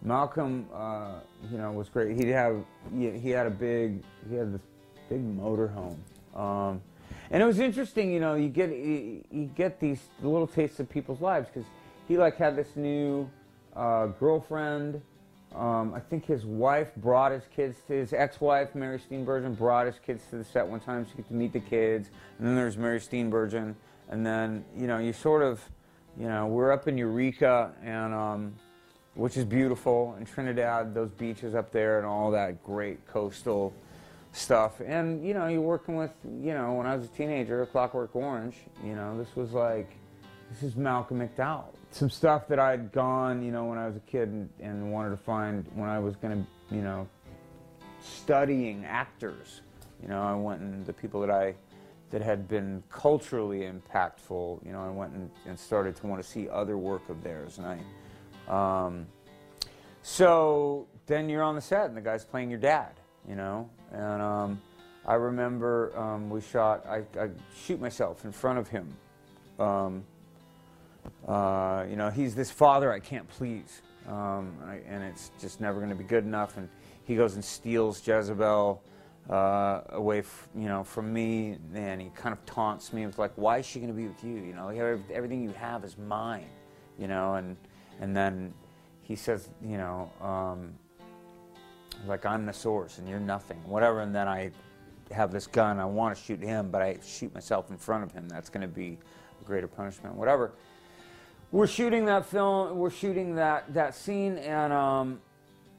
[0.01, 1.15] Malcolm, uh,
[1.51, 2.15] you know, was great.
[2.17, 2.63] He'd have,
[2.95, 4.61] he, had a big, he had this
[5.09, 5.97] big motorhome.
[6.33, 6.81] Um,
[7.29, 10.89] and it was interesting, you know, you get, you, you get these little tastes of
[10.89, 11.67] people's lives because
[12.07, 13.29] he like had this new
[13.75, 15.01] uh, girlfriend
[15.55, 19.99] um, I think his wife brought his kids to his ex-wife, Mary Steenburgen, brought his
[19.99, 22.09] kids to the set one time so you get to meet the kids.
[22.37, 23.75] And then there's Mary Steenburgen,
[24.09, 25.61] and then you know you sort of,
[26.19, 28.55] you know, we're up in Eureka, and um,
[29.13, 33.73] which is beautiful, and Trinidad, those beaches up there, and all that great coastal
[34.31, 34.81] stuff.
[34.83, 38.55] And you know, you're working with, you know, when I was a teenager, Clockwork Orange.
[38.83, 39.91] You know, this was like,
[40.49, 44.01] this is Malcolm McDowell some stuff that I'd gone, you know, when I was a
[44.01, 47.07] kid and, and wanted to find when I was going to, you know,
[48.01, 49.61] studying actors.
[50.01, 51.55] You know, I went and the people that I
[52.09, 54.65] that had been culturally impactful.
[54.65, 57.59] You know, I went and, and started to want to see other work of theirs,
[57.59, 58.85] and I.
[58.85, 59.07] Um,
[60.01, 62.91] so then you're on the set, and the guy's playing your dad.
[63.27, 64.61] You know, and um,
[65.05, 66.85] I remember um, we shot.
[66.85, 68.93] I, I shoot myself in front of him.
[71.27, 75.61] Uh, you know, he's this father I can't please, um, and, I, and, it's just
[75.61, 76.57] never going to be good enough.
[76.57, 76.67] And
[77.05, 78.81] he goes and steals Jezebel
[79.29, 83.31] uh, away, f- you know, from me, and he kind of taunts me with like,
[83.35, 84.35] "Why is she going to be with you?
[84.35, 84.67] You know,
[85.11, 86.49] everything you have is mine."
[86.99, 87.55] You know, and
[88.01, 88.53] and then
[89.01, 90.73] he says, you know, um,
[92.05, 94.01] like I'm the source and you're nothing, whatever.
[94.01, 94.51] And then I
[95.11, 95.79] have this gun.
[95.79, 98.27] I want to shoot him, but I shoot myself in front of him.
[98.27, 98.97] That's going to be
[99.41, 100.53] a greater punishment, whatever
[101.53, 102.77] we're shooting that film.
[102.77, 105.21] We're shooting that that scene, and um,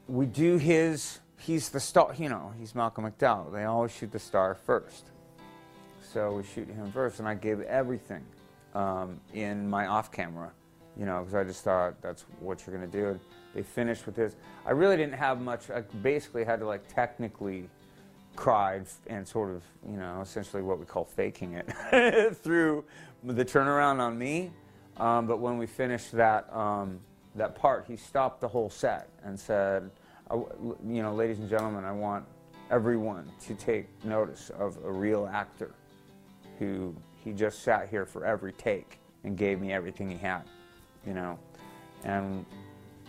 [0.07, 1.19] we do his.
[1.37, 2.15] He's the star.
[2.17, 3.51] You know, he's Malcolm McDowell.
[3.51, 5.11] They always shoot the star first,
[6.01, 8.23] so we shoot him first, and I gave everything
[8.73, 10.51] um, in my off camera.
[10.97, 13.09] You know, because I just thought that's what you're gonna do.
[13.09, 13.19] And
[13.53, 14.37] they finished with his.
[14.65, 15.69] I really didn't have much.
[15.69, 17.69] I basically had to like technically
[18.37, 22.85] cried and sort of, you know, essentially what we call faking it through
[23.25, 24.51] the turnaround on me.
[24.97, 26.99] Um, but when we finished that, um,
[27.35, 29.89] that part, he stopped the whole set and said,
[30.31, 32.25] you know, ladies and gentlemen, I want
[32.71, 35.71] everyone to take notice of a real actor
[36.59, 40.43] who he just sat here for every take and gave me everything he had,
[41.05, 41.37] you know.
[42.03, 42.45] And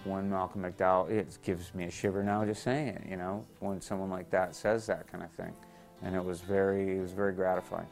[0.04, 3.80] when Malcolm McDowell, it gives me a shiver now just saying it, you know, when
[3.80, 5.52] someone like that says that kind of thing.
[6.02, 7.86] And it was very, it was very gratifying.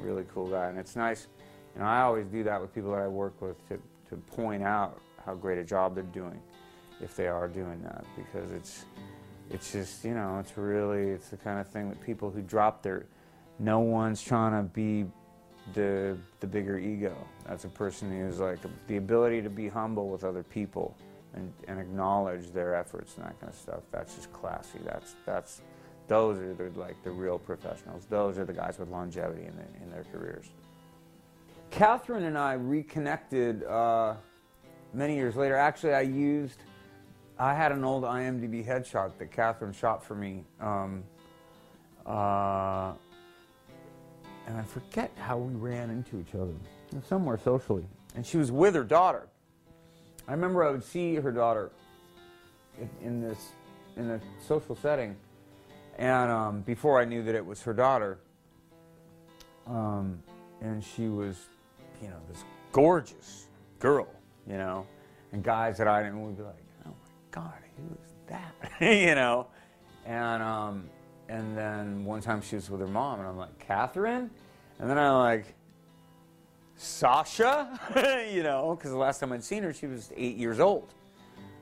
[0.00, 0.68] Really cool guy.
[0.68, 1.28] And it's nice,
[1.78, 3.78] know, I always do that with people that I work with to,
[4.08, 6.40] to point out how great a job they're doing
[7.00, 8.84] if they are doing that because it's,
[9.50, 12.82] it's just, you know, it's really, it's the kind of thing that people who drop
[12.82, 13.06] their,
[13.58, 15.06] no one's trying to be
[15.74, 17.16] the, the bigger ego.
[17.46, 20.96] That's a person who's like the ability to be humble with other people
[21.34, 23.82] and, and acknowledge their efforts and that kind of stuff.
[23.92, 24.78] That's just classy.
[24.84, 25.62] That's that's
[26.08, 28.06] those are the, like the real professionals.
[28.06, 30.50] Those are the guys with longevity in, the, in their careers.
[31.70, 34.14] Catherine and I reconnected uh,
[34.92, 35.56] many years later.
[35.56, 36.58] Actually, I used
[37.38, 40.44] I had an old IMDb headshot that Catherine shot for me.
[40.60, 41.04] Um,
[42.04, 42.92] uh,
[44.46, 46.52] and I forget how we ran into each other.
[47.08, 47.86] Somewhere socially.
[48.14, 49.26] And she was with her daughter.
[50.28, 51.70] I remember I would see her daughter
[53.02, 53.38] in this
[53.96, 55.16] in a social setting,
[55.98, 58.18] and um, before I knew that it was her daughter,
[59.66, 60.22] um,
[60.60, 61.36] and she was,
[62.00, 64.08] you know, this gorgeous girl,
[64.46, 64.86] you know,
[65.32, 66.94] and guys that I didn't would be like, oh my
[67.30, 69.46] God, who is that, you know,
[70.06, 70.88] and um,
[71.28, 74.30] and then one time she was with her mom, and I'm like, Catherine,
[74.78, 75.54] and then I'm like
[76.76, 77.78] Sasha,
[78.32, 80.94] you know, because the last time I'd seen her, she was eight years old.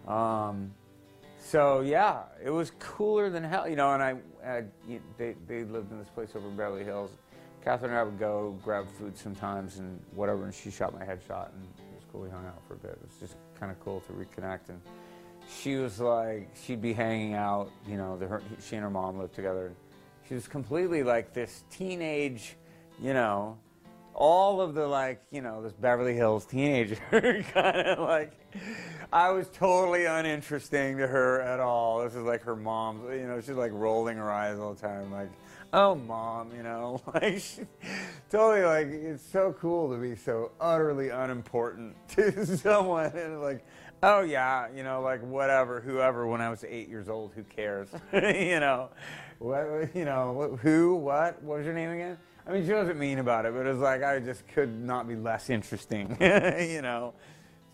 [0.07, 0.73] Um,
[1.41, 3.93] so yeah, it was cooler than hell, you know.
[3.95, 4.15] And I,
[4.47, 4.65] I
[5.19, 7.11] they, they lived in this place over in Beverly Hills.
[7.65, 11.53] Catherine and I would go grab food sometimes and whatever, and she shot my headshot,
[11.53, 12.23] and it was cool.
[12.23, 12.93] We hung out for a bit.
[12.93, 14.69] It was just kind of cool to reconnect.
[14.69, 14.81] And
[15.63, 18.17] she was like, she'd be hanging out, you know.
[18.17, 19.73] The, her, she and her mom lived together.
[20.29, 22.57] She was completely like this teenage,
[23.01, 23.59] you know,
[24.15, 26.97] all of the like, you know, this Beverly Hills teenager
[27.55, 28.33] kind of like,
[29.13, 32.03] I was totally uninteresting to her at all.
[32.03, 35.13] This is like her mom, you know, she's like rolling her eyes all the time,
[35.13, 35.31] like,
[35.73, 37.63] oh, mom, you know, like, she,
[38.31, 43.65] totally like, it's so cool to be so utterly unimportant to someone, and like,
[44.03, 46.27] oh yeah, you know, like whatever, whoever.
[46.27, 48.91] When I was eight years old, who cares, you know,
[49.39, 52.19] what, you know, who, what, what was your name again?
[52.47, 55.07] I mean, she wasn't mean about it, but it was like I just could not
[55.07, 57.13] be less interesting, you know,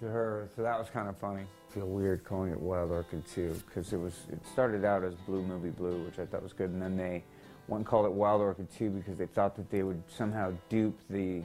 [0.01, 0.49] to her.
[0.57, 1.45] So that was kind of funny.
[1.69, 5.43] Feel weird calling it Wild Orchid too, because it was it started out as Blue
[5.43, 7.23] Movie Blue, which I thought was good, and then they
[7.67, 11.43] one called it Wild Orchid 2 because they thought that they would somehow dupe the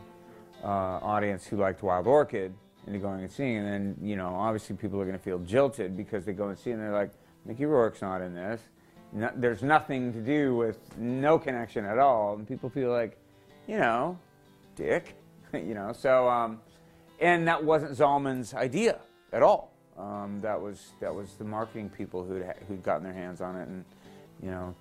[0.63, 2.53] uh, audience who liked Wild Orchid
[2.87, 5.95] into going and seeing, and then you know obviously people are going to feel jilted
[5.95, 7.11] because they go and see and they're like
[7.45, 8.61] Mickey Rourke's not in this
[9.11, 13.17] no, there's nothing to do with no connection at all, and people feel like,
[13.67, 14.17] you know,
[14.75, 15.15] dick,
[15.53, 15.93] you know.
[15.93, 16.59] So, um,
[17.19, 18.99] and that wasn't Zalman's idea
[19.33, 19.73] at all.
[19.97, 23.67] Um, that was that was the marketing people who'd who'd gotten their hands on it,
[23.67, 23.83] and
[24.41, 24.75] you know,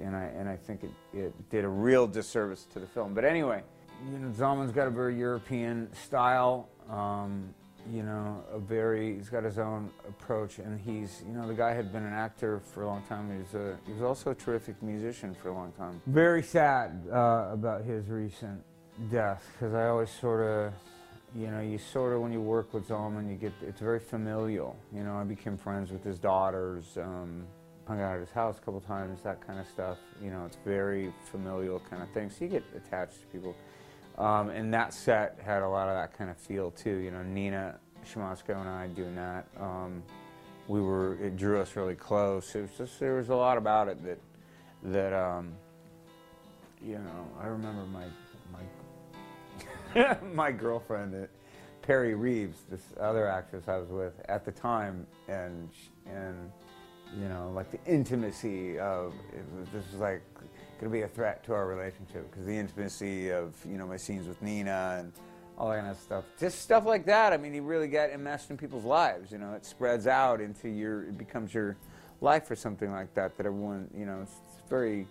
[0.00, 3.14] and I and I think it, it did a real disservice to the film.
[3.14, 3.62] But anyway,
[4.10, 6.68] you know, Zalman's got a very European style.
[6.90, 7.54] Um,
[7.90, 11.72] you know, a very, he's got his own approach, and he's, you know, the guy
[11.72, 13.30] had been an actor for a long time.
[13.32, 16.02] He was, a, he was also a terrific musician for a long time.
[16.06, 18.62] Very sad uh, about his recent
[19.10, 20.72] death, because I always sort of,
[21.34, 24.76] you know, you sort of, when you work with Zalman, you get, it's very familial.
[24.92, 27.46] You know, I became friends with his daughters, um,
[27.88, 29.96] hung out at his house a couple times, that kind of stuff.
[30.22, 32.28] You know, it's very familial kind of thing.
[32.28, 33.56] So you get attached to people.
[34.18, 36.96] Um, and that set had a lot of that kind of feel too.
[36.98, 39.46] You know, Nina Siemaszko and I doing that.
[39.58, 40.02] Um,
[40.66, 42.54] we were it drew us really close.
[42.54, 44.18] It was just there was a lot about it that
[44.82, 45.52] that um,
[46.82, 47.28] you know.
[47.40, 48.04] I remember my
[49.94, 51.26] my my girlfriend, uh,
[51.80, 55.70] Perry Reeves, this other actress I was with at the time, and
[56.06, 56.50] and
[57.16, 59.14] you know, like the intimacy of
[59.72, 60.22] this was like
[60.80, 63.96] going to be a threat to our relationship because the intimacy of you know my
[63.96, 65.12] scenes with Nina and
[65.58, 67.32] all that kind of stuff, just stuff like that.
[67.32, 69.32] I mean, you really get enmeshed in people's lives.
[69.32, 71.76] You know, it spreads out into your, it becomes your
[72.20, 73.36] life or something like that.
[73.36, 75.06] That everyone, you know, it's, it's very,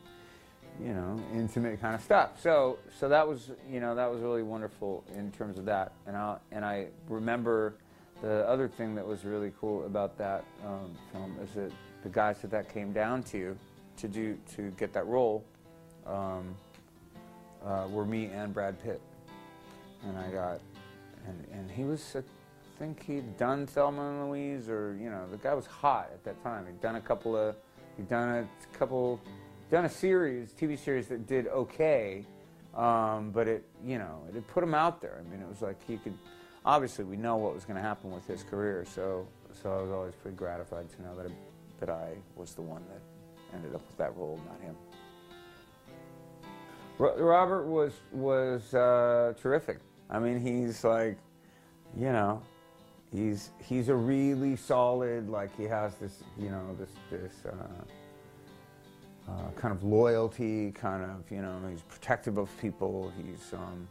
[0.82, 2.42] you know, intimate kind of stuff.
[2.42, 5.92] So, so that was, you know, that was really wonderful in terms of that.
[6.06, 7.76] And I and I remember
[8.22, 11.72] the other thing that was really cool about that um, film is that
[12.04, 13.58] the guys that that came down to
[13.98, 15.44] to do to get that role
[16.06, 16.56] um,
[17.66, 19.02] uh, were me and Brad Pitt,
[20.04, 20.62] and I got
[21.28, 22.24] and and he was I
[22.80, 26.42] think he'd done Thelma and Louise or you know the guy was hot at that
[26.44, 26.66] time.
[26.66, 27.56] He'd done a couple of
[27.98, 29.20] he'd done a couple
[29.70, 32.26] done a series TV series that did okay,
[32.76, 35.20] um, but it you know it put him out there.
[35.20, 36.18] I mean it was like he could
[36.66, 39.28] obviously we know what was going to happen with his career, so
[39.62, 41.32] so I was always pretty gratified to know that
[41.80, 43.02] that I was the one that
[43.56, 44.76] ended up with that role, not him.
[47.00, 49.80] Robert was was uh, terrific.
[50.10, 51.18] I mean, he's like,
[51.96, 52.42] you know,
[53.12, 55.30] he's he's a really solid.
[55.30, 61.30] Like he has this, you know, this this uh, uh, kind of loyalty, kind of,
[61.30, 63.12] you know, he's protective of people.
[63.16, 63.88] He's um,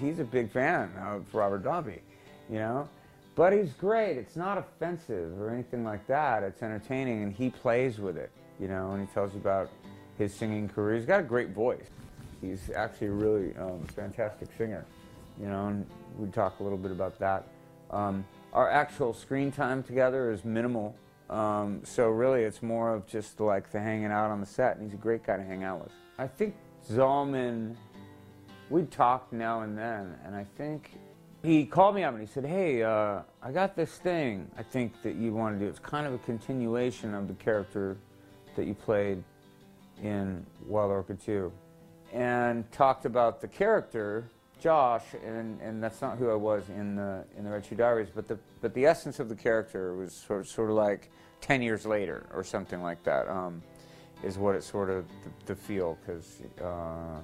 [0.00, 2.00] he's a big fan of Robert Davi,
[2.48, 2.88] you know.
[3.34, 4.16] But he's great.
[4.16, 6.42] It's not offensive or anything like that.
[6.42, 8.90] It's entertaining, and he plays with it, you know.
[8.90, 9.70] And he tells you about
[10.18, 10.96] his singing career.
[10.96, 11.86] He's got a great voice.
[12.40, 14.84] He's actually a really um, fantastic singer,
[15.40, 15.68] you know.
[15.68, 15.86] And
[16.18, 17.46] we talk a little bit about that.
[17.90, 20.96] Um, our actual screen time together is minimal,
[21.28, 24.76] um, so really it's more of just like the hanging out on the set.
[24.76, 25.92] And he's a great guy to hang out with.
[26.18, 26.54] I think
[26.90, 27.76] Zalman
[28.70, 30.92] we'd talk now and then, and I think
[31.42, 34.50] he called me up and he said, "Hey, uh, I got this thing.
[34.58, 35.68] I think that you want to do.
[35.68, 37.96] It's kind of a continuation of the character
[38.56, 39.22] that you played
[40.02, 41.52] in Wild Orchid 2,"
[42.12, 47.24] and talked about the character Josh, and, and that's not who I was in the
[47.36, 50.40] in the Red Shoe Diaries, but the but the essence of the character was sort
[50.40, 53.28] of, sort of like ten years later or something like that.
[53.28, 53.62] Um,
[54.22, 56.42] is what it sort of the, the feel because.
[56.62, 57.20] Uh,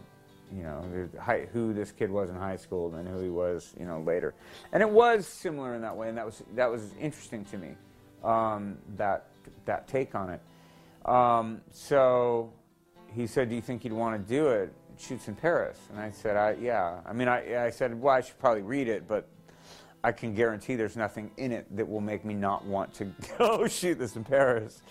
[0.55, 1.09] you know
[1.53, 4.35] who this kid was in high school and who he was you know later.
[4.73, 7.77] And it was similar in that way and that was that was interesting to me
[8.25, 9.27] um, that
[9.65, 10.41] that take on it.
[11.09, 12.53] Um, so
[13.15, 14.73] he said do you think you'd want to do it it?
[14.99, 15.79] Shoots in paris.
[15.91, 17.01] And i said I, yeah.
[17.05, 19.29] I mean I, I said well i should probably read it but
[20.03, 23.05] i can guarantee there's nothing in it that will make me not want to
[23.39, 24.83] go shoot this in paris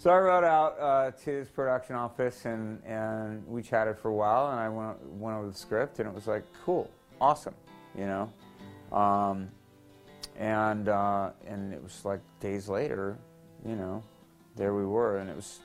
[0.00, 4.14] so I wrote out uh, to his production office, and, and we chatted for a
[4.14, 7.52] while, and I went, went over the script, and it was like, cool, awesome,
[7.94, 8.32] you know?
[8.96, 9.50] Um,
[10.38, 13.18] and, uh, and it was like days later,
[13.62, 14.02] you know,
[14.56, 15.60] there we were, and it was,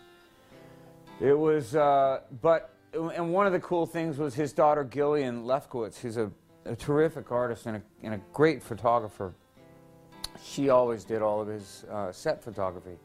[1.22, 5.98] it was, uh, but, and one of the cool things was his daughter Gillian Lefkowitz,
[6.00, 6.30] who's a,
[6.66, 9.34] a terrific artist and a, and a great photographer.
[10.44, 12.98] She always did all of his uh, set photography.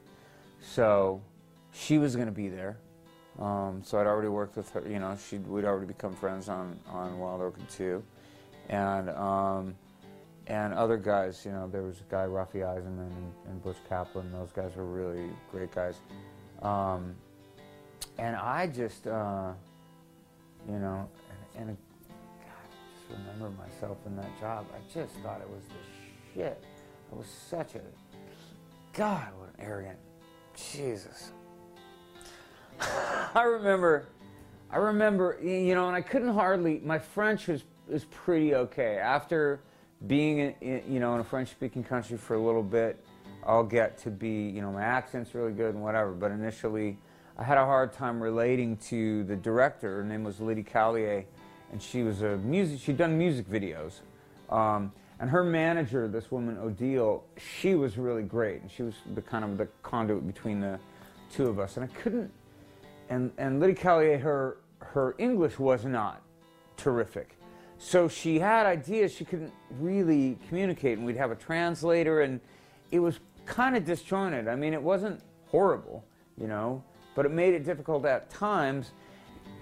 [0.60, 1.22] So
[1.72, 2.78] she was going to be there.
[3.38, 4.82] Um, so I'd already worked with her.
[4.86, 8.02] You know, she we'd already become friends on on Wild Orchid 2,
[8.68, 9.74] and um,
[10.46, 11.42] and other guys.
[11.44, 14.30] You know, there was a guy Rafi Eisenman and, and Butch Kaplan.
[14.32, 15.96] Those guys were really great guys.
[16.60, 17.14] Um,
[18.18, 19.52] and I just, uh,
[20.68, 21.08] you know,
[21.56, 21.76] and, and
[22.40, 24.66] God, I just remember myself in that job.
[24.74, 26.62] I just thought it was the shit.
[27.10, 27.80] I was such a
[28.92, 29.98] God, what an arrogant
[30.54, 31.32] Jesus.
[33.34, 34.06] I remember,
[34.70, 36.80] I remember, you know, and I couldn't hardly.
[36.84, 39.60] My French was was pretty okay after
[40.06, 43.04] being, in, in, you know, in a French-speaking country for a little bit.
[43.44, 46.12] I'll get to be, you know, my accent's really good and whatever.
[46.12, 46.98] But initially,
[47.38, 49.96] I had a hard time relating to the director.
[49.96, 51.24] Her name was Liddy Callier,
[51.72, 52.80] and she was a music.
[52.80, 54.00] She'd done music videos.
[54.50, 59.20] Um, and her manager, this woman Odile, she was really great, and she was the
[59.20, 60.80] kind of the conduit between the
[61.30, 61.76] two of us.
[61.76, 62.32] And I couldn't.
[63.10, 66.22] And and Lydia Callier, her her English was not
[66.78, 67.36] terrific,
[67.76, 72.40] so she had ideas she couldn't really communicate, and we'd have a translator, and
[72.90, 74.48] it was kind of disjointed.
[74.48, 76.02] I mean, it wasn't horrible,
[76.38, 76.82] you know,
[77.14, 78.92] but it made it difficult at times,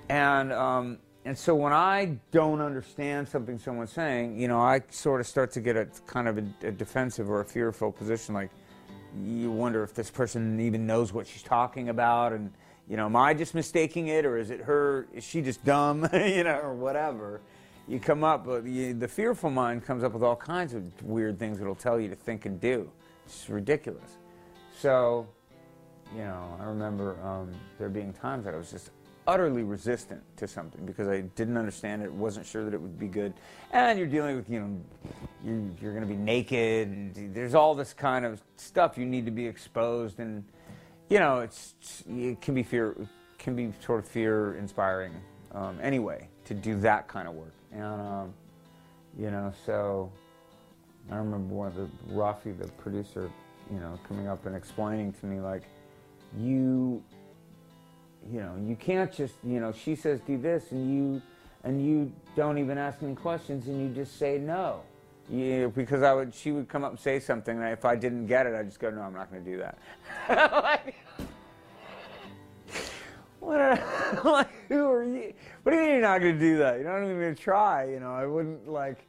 [0.09, 0.53] and.
[0.53, 5.27] Um, and so when I don't understand something someone's saying, you know, I sort of
[5.27, 8.35] start to get a kind of a, a, defensive or a fearful position.
[8.35, 8.51] Like,
[9.23, 12.53] you wonder if this person even knows what she's talking about, and
[12.89, 15.07] you know, am I just mistaking it, or is it her?
[15.13, 17.41] Is she just dumb, you know, or whatever?
[17.87, 21.39] You come up, but the, the fearful mind comes up with all kinds of weird
[21.39, 22.91] things it'll tell you to think and do.
[23.25, 24.19] It's ridiculous.
[24.79, 25.27] So,
[26.15, 28.91] you know, I remember um, there being times that I was just
[29.29, 33.09] utterly resistant to something because I didn't understand it, wasn't sure that it would be
[33.09, 33.35] good.
[33.73, 34.81] And you're dealing with, you know,
[35.45, 36.89] you, you're going to be naked.
[36.89, 40.43] And there's all this kind of stuff you need to be exposed, and
[41.11, 41.75] you know, it's
[42.09, 42.97] it can be fear,
[43.39, 45.13] can be sort of fear inspiring
[45.53, 47.55] um, anyway to do that kind of work.
[47.71, 48.35] And um,
[49.19, 50.11] you know, so
[51.11, 53.31] I remember one of the Rafi, the producer,
[53.71, 55.65] you know, coming up and explaining to me like,
[56.39, 57.03] you
[58.31, 61.23] you know, you can't just, you know, she says do this and you,
[61.65, 64.83] and you don't even ask any questions and you just say no.
[65.31, 68.27] Yeah, because I would, she would come up and say something, and if I didn't
[68.27, 69.79] get it, I'd just go, no, I'm not going to do that.
[70.53, 70.95] like,
[73.41, 75.35] what are, like, who are you?
[75.63, 76.81] What do you mean you're not going to do that?
[76.81, 78.11] You're not even to try, you know?
[78.11, 79.07] I wouldn't, like,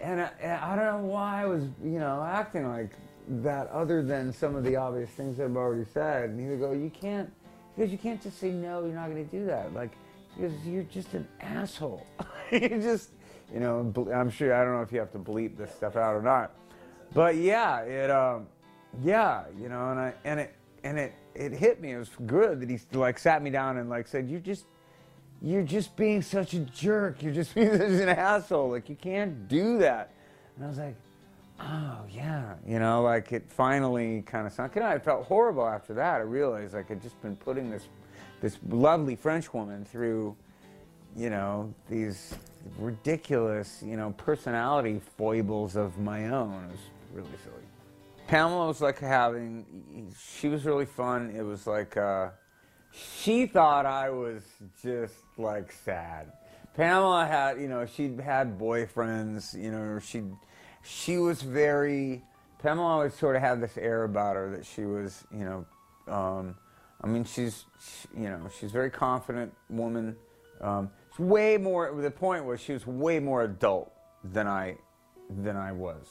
[0.00, 2.90] and I, and I don't know why I was, you know, acting like
[3.28, 6.30] that other than some of the obvious things I've already said.
[6.30, 7.30] And he would go, you can't,
[7.76, 9.74] because you can't just say no, you're not going to do that.
[9.74, 9.90] Like,
[10.36, 12.06] because you're just an asshole.
[12.52, 13.10] you just,
[13.52, 16.14] you know, I'm sure, I don't know if you have to bleep this stuff out
[16.14, 16.52] or not.
[17.12, 18.46] But yeah, it, um,
[19.02, 21.92] yeah, you know, and I, and it, and it, it hit me.
[21.92, 24.66] It was good that he like sat me down and like said, "You're just,
[25.40, 27.22] you're just being such a jerk.
[27.22, 28.70] You're just being such an asshole.
[28.70, 30.12] Like you can't do that.
[30.56, 30.96] And I was like,
[31.64, 34.82] oh yeah, you know, like it finally kind of sunk in.
[34.82, 36.16] I felt horrible after that.
[36.16, 37.88] I realized like I'd just been putting this,
[38.40, 40.36] this lovely French woman through,
[41.16, 42.34] you know, these
[42.78, 46.64] ridiculous, you know, personality foibles of my own.
[46.64, 46.80] It was
[47.12, 47.64] really silly.
[48.26, 51.34] Pamela was like having, she was really fun.
[51.36, 52.30] It was like, uh,
[52.92, 54.42] she thought I was
[54.82, 56.32] just like sad.
[56.74, 60.22] Pamela had, you know, she'd had boyfriends, you know, she
[60.84, 62.22] she was very
[62.64, 65.66] Pamela always sort of had this air about her that she was, you know,
[66.10, 66.54] um,
[67.02, 70.16] I mean, she's, she, you know, she's a very confident woman.
[70.62, 71.94] Um, way more.
[72.00, 73.92] The point was, she was way more adult
[74.32, 74.78] than I,
[75.28, 76.06] than I was,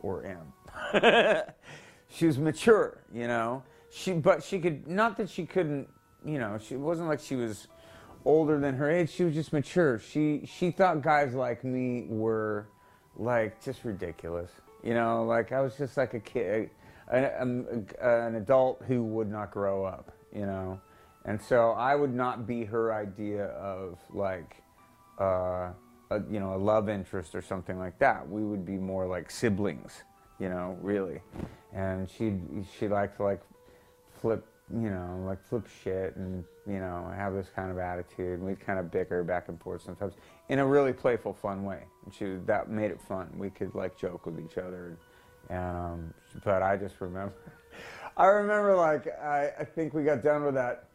[0.00, 1.42] or am.
[2.08, 3.64] she was mature, you know.
[3.90, 5.88] She, but she could not that she couldn't,
[6.24, 6.56] you know.
[6.56, 7.66] She wasn't like she was
[8.24, 9.10] older than her age.
[9.10, 9.98] She was just mature.
[9.98, 12.68] She she thought guys like me were
[13.16, 14.50] like just ridiculous.
[14.82, 16.70] You know, like I was just like a kid,
[17.08, 20.12] an, an adult who would not grow up.
[20.34, 20.80] You know,
[21.24, 24.62] and so I would not be her idea of like,
[25.20, 25.70] uh,
[26.10, 28.28] a, you know, a love interest or something like that.
[28.28, 30.02] We would be more like siblings.
[30.38, 31.20] You know, really.
[31.72, 32.34] And she
[32.78, 33.40] she liked to like
[34.20, 34.44] flip
[34.82, 38.38] you know, like flip shit and, you know, have this kind of attitude.
[38.38, 40.14] And we'd kind of bicker back and forth sometimes
[40.48, 41.82] in a really playful, fun way.
[42.04, 43.30] And she, that made it fun.
[43.36, 44.96] We could like joke with each other.
[45.50, 46.12] Um,
[46.44, 47.34] but I just remember,
[48.16, 50.88] I remember like, I, I think we got done with that.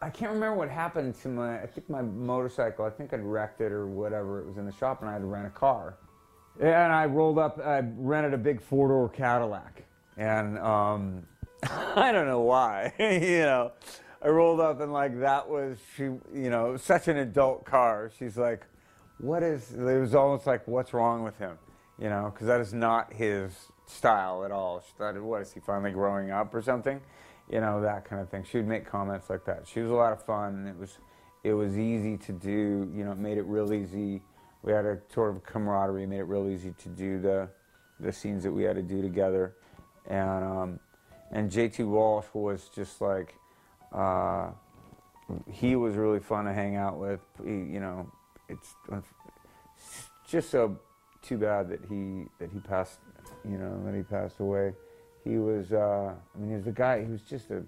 [0.00, 3.60] I can't remember what happened to my, I think my motorcycle, I think I'd wrecked
[3.60, 4.40] it or whatever.
[4.40, 5.96] It was in the shop and I had to rent a car.
[6.60, 9.84] And I rolled up, I rented a big four door Cadillac.
[10.16, 11.26] And, um,
[11.96, 12.92] I don't know why.
[12.98, 13.72] you know,
[14.20, 16.04] I rolled up and like that was she.
[16.04, 18.10] You know, such an adult car.
[18.18, 18.66] She's like,
[19.18, 21.58] "What is?" It was almost like, "What's wrong with him?"
[21.98, 23.52] You know, because that is not his
[23.86, 24.80] style at all.
[24.80, 27.00] She thought, "What is he finally growing up or something?"
[27.50, 28.44] You know, that kind of thing.
[28.44, 29.68] She would make comments like that.
[29.68, 30.66] She was a lot of fun.
[30.66, 30.98] It was,
[31.44, 32.90] it was easy to do.
[32.94, 34.22] You know, it made it real easy.
[34.62, 36.06] We had a sort of camaraderie.
[36.06, 37.48] Made it real easy to do the,
[38.00, 39.54] the scenes that we had to do together,
[40.06, 40.44] and.
[40.44, 40.80] Um,
[41.32, 43.34] and JT Walsh was just like
[43.92, 44.50] uh,
[45.50, 47.20] he was really fun to hang out with.
[47.42, 48.10] He, you know,
[48.48, 50.78] it's, it's just so
[51.22, 52.98] too bad that he that he passed.
[53.44, 54.74] You know, that he passed away.
[55.24, 55.72] He was.
[55.72, 57.04] Uh, I mean, he was a guy.
[57.04, 57.62] He was just a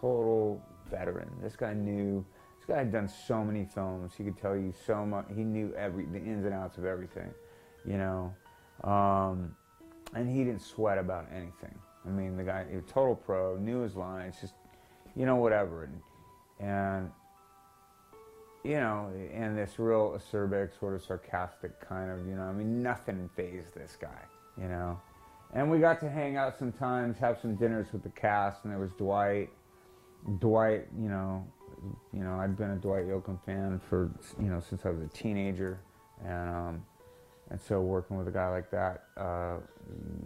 [0.00, 1.30] total veteran.
[1.42, 2.24] This guy knew.
[2.58, 4.12] This guy had done so many films.
[4.16, 5.26] He could tell you so much.
[5.34, 7.32] He knew every the ins and outs of everything.
[7.84, 8.34] You know,
[8.82, 9.54] um,
[10.14, 11.78] and he didn't sweat about anything.
[12.06, 14.54] I mean, the guy, total pro, knew his lines, just,
[15.16, 15.84] you know, whatever.
[15.84, 16.00] And,
[16.60, 17.10] and,
[18.62, 22.82] you know, and this real acerbic, sort of sarcastic kind of, you know, I mean,
[22.82, 24.22] nothing phased this guy,
[24.60, 25.00] you know.
[25.54, 28.80] And we got to hang out sometimes, have some dinners with the cast, and there
[28.80, 29.50] was Dwight.
[30.38, 31.46] Dwight, you know,
[32.12, 35.08] you know, I'd been a Dwight Yoakam fan for, you know, since I was a
[35.08, 35.80] teenager.
[36.24, 36.84] And, um,
[37.50, 39.56] and so working with a guy like that, uh,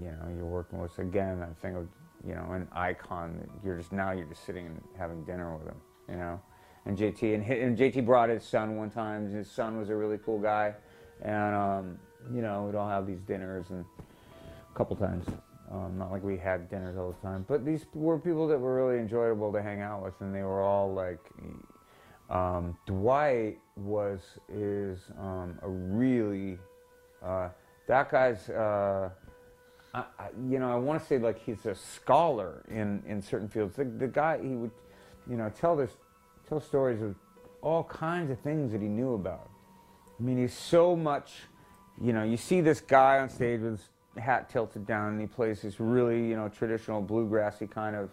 [0.01, 1.89] you know, you're working with again that thing of,
[2.27, 3.49] you know, an icon.
[3.65, 6.41] You're just now you're just sitting and having dinner with him, you know.
[6.87, 9.33] And JT and, and JT brought his son one time.
[9.33, 10.75] His son was a really cool guy,
[11.23, 11.99] and um,
[12.33, 13.85] you know, we'd all have these dinners and
[14.41, 15.27] a couple times.
[15.71, 18.75] Um, not like we had dinners all the time, but these were people that were
[18.75, 21.21] really enjoyable to hang out with, and they were all like.
[22.31, 24.21] Um, Dwight was
[24.53, 26.59] is um, a really
[27.23, 27.49] uh,
[27.87, 29.11] that guy's, uh,
[29.95, 33.49] I, I, you know, I want to say like he's a scholar in, in certain
[33.49, 33.77] fields.
[33.77, 34.71] The, the guy, he would,
[35.29, 35.91] you know, tell this,
[36.49, 37.15] tell stories of
[37.63, 39.51] all kinds of things that he knew about.
[40.19, 41.33] I mean, he's so much,
[42.01, 43.89] you know, you see this guy on stage with his
[44.23, 48.11] hat tilted down and he plays this really, you know, traditional bluegrassy kind of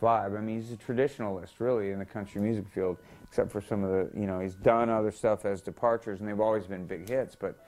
[0.00, 0.36] vibe.
[0.36, 3.90] I mean, he's a traditionalist, really, in the country music field, except for some of
[3.90, 7.34] the, you know, he's done other stuff as departures, and they've always been big hits.
[7.34, 7.58] But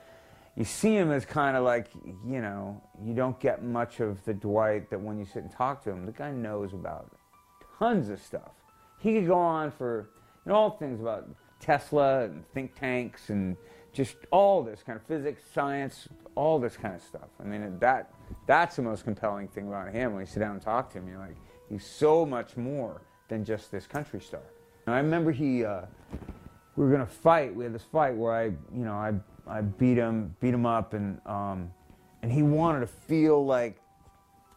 [0.57, 1.87] you see him as kind of like,
[2.25, 5.83] you know, you don't get much of the Dwight that when you sit and talk
[5.83, 7.11] to him, the guy knows about
[7.77, 8.51] tons of stuff.
[8.99, 10.09] He could go on for,
[10.45, 11.29] you know, all things about
[11.59, 13.55] Tesla and think tanks and
[13.93, 17.29] just all this kind of physics, science, all this kind of stuff.
[17.39, 18.13] I mean, that
[18.47, 20.13] that's the most compelling thing about him.
[20.13, 21.37] When you sit down and talk to him, you're like,
[21.69, 24.41] he's so much more than just this country star.
[24.87, 25.81] And I remember he, uh,
[26.75, 27.55] we were gonna fight.
[27.55, 29.13] We had this fight where I, you know, I,
[29.49, 31.71] I beat him, beat him up, and um,
[32.21, 33.79] and he wanted to feel like,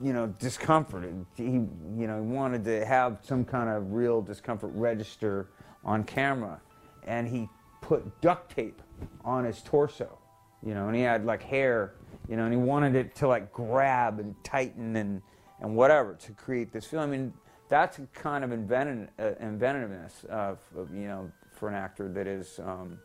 [0.01, 1.05] you know, discomfort.
[1.37, 5.51] He, you know, he wanted to have some kind of real discomfort register
[5.85, 6.61] on camera,
[7.07, 7.49] and he
[7.81, 8.83] put duct tape
[9.25, 10.19] on his torso,
[10.63, 11.95] you know, and he had like hair,
[12.29, 15.23] you know, and he wanted it to like grab and tighten and
[15.61, 17.01] and whatever to create this feel.
[17.01, 17.33] I mean,
[17.69, 20.55] that's a kind of inventive, uh, inventiveness, uh,
[20.93, 22.99] you know, for an actor that is, um,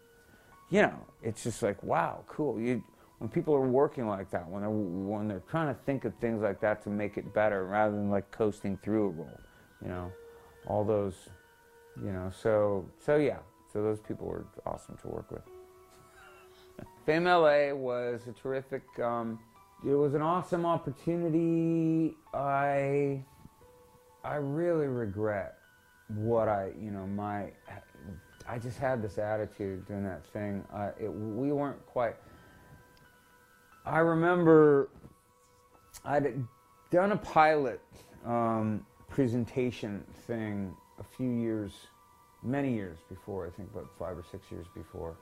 [0.76, 2.60] you know, it's just like wow, cool.
[2.60, 2.84] You
[3.20, 6.42] when people are working like that, when they're when they're trying to think of things
[6.42, 9.40] like that to make it better, rather than like coasting through a role,
[9.82, 10.12] you know,
[10.68, 11.30] all those,
[12.04, 13.38] you know, so so yeah,
[13.72, 15.44] so those people were awesome to work with.
[17.06, 18.84] Fame LA was a terrific.
[19.00, 19.40] Um,
[19.88, 22.18] it was an awesome opportunity.
[22.34, 23.24] I
[24.26, 25.56] I really regret
[26.10, 27.52] what I you know my
[28.48, 30.64] I just had this attitude doing that thing.
[30.74, 32.16] Uh, it, we weren't quite.
[33.86, 34.90] I remember
[36.04, 36.44] I'd
[36.92, 37.82] done a pilot
[38.26, 41.72] um, presentation thing a few years,
[42.44, 43.48] many years before.
[43.48, 45.16] I think about five or six years before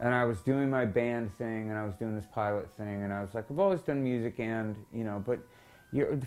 [0.00, 3.12] and I was doing my band thing, and I was doing this pilot thing, and
[3.12, 5.40] I was like, I've always done music, and you know, but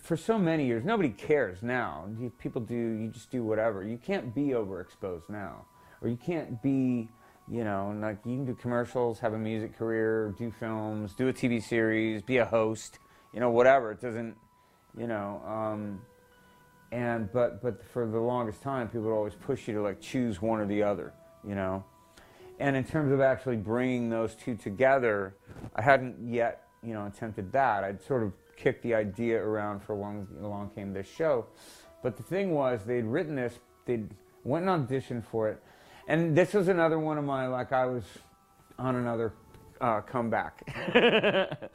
[0.01, 2.05] for so many years, nobody cares now.
[2.19, 3.83] You, people do, you just do whatever.
[3.83, 5.65] You can't be overexposed now,
[6.01, 7.09] or you can't be,
[7.49, 11.33] you know, like you can do commercials, have a music career, do films, do a
[11.33, 12.99] TV series, be a host,
[13.33, 13.91] you know, whatever.
[13.91, 14.35] It doesn't,
[14.97, 15.41] you know.
[15.45, 16.01] Um,
[16.91, 20.41] and but but for the longest time, people would always push you to like choose
[20.41, 21.13] one or the other,
[21.47, 21.85] you know
[22.61, 25.35] and in terms of actually bringing those two together,
[25.75, 27.83] I hadn't yet, you know, attempted that.
[27.83, 30.27] I'd sort of kicked the idea around for long.
[30.41, 31.47] Along came this show,
[32.03, 33.59] but the thing was, they'd written this.
[33.85, 34.07] They'd
[34.43, 35.61] went and auditioned for it,
[36.11, 38.03] and this was another one of my like I was
[38.77, 39.31] on another
[39.79, 40.61] uh, comeback.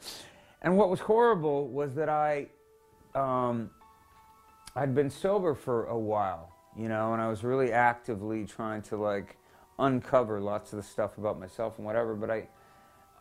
[0.61, 2.45] and what was horrible was that I,
[3.15, 3.71] um,
[4.75, 8.95] I'd been sober for a while, you know, and I was really actively trying to
[8.97, 9.37] like
[9.79, 12.13] uncover lots of the stuff about myself and whatever.
[12.13, 12.47] But I,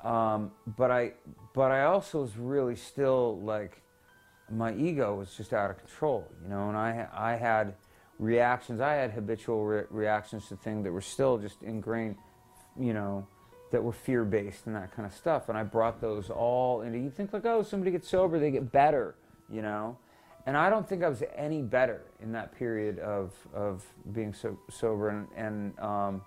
[0.05, 1.15] um, but I,
[1.55, 3.81] but I also was really still like,
[4.51, 6.69] my ego was just out of control, you know.
[6.69, 7.75] And I, I had
[8.19, 8.81] reactions.
[8.81, 12.17] I had habitual re- reactions to things that were still just ingrained,
[12.79, 13.27] you know,
[13.73, 15.49] that were fear based and that kind of stuff.
[15.49, 16.99] And I brought those all into.
[16.99, 19.15] You think like, oh, somebody gets sober, they get better,
[19.51, 19.99] you know.
[20.47, 24.57] And I don't think I was any better in that period of of being so
[24.71, 26.23] sober and and um,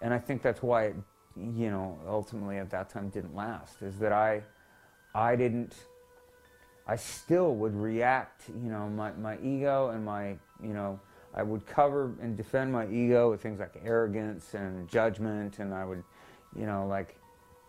[0.00, 0.96] and I think that's why it,
[1.36, 3.82] you know, ultimately at that time didn't last.
[3.82, 4.42] Is that I,
[5.14, 5.74] I didn't.
[6.88, 11.00] I still would react, you know, my, my ego and my, you know,
[11.36, 15.84] I would cover and defend my ego with things like arrogance and judgment, and I
[15.84, 16.02] would,
[16.56, 17.16] you know, like,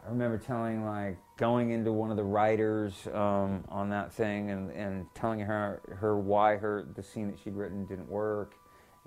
[0.05, 4.72] I remember telling like going into one of the writers um, on that thing and,
[4.72, 8.53] and telling her her why her the scene that she'd written didn't work,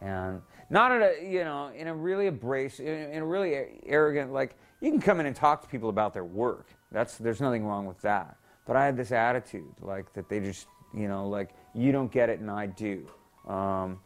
[0.03, 4.57] and not in a you know in a really abrasive in, a really arrogant like
[4.83, 6.67] you can come in and talk to people about their work.
[6.93, 8.37] That's there's nothing wrong with that.
[8.67, 12.29] But i had this attitude like that they just you know like you don't get
[12.29, 13.07] it and i do.
[13.49, 14.01] Um,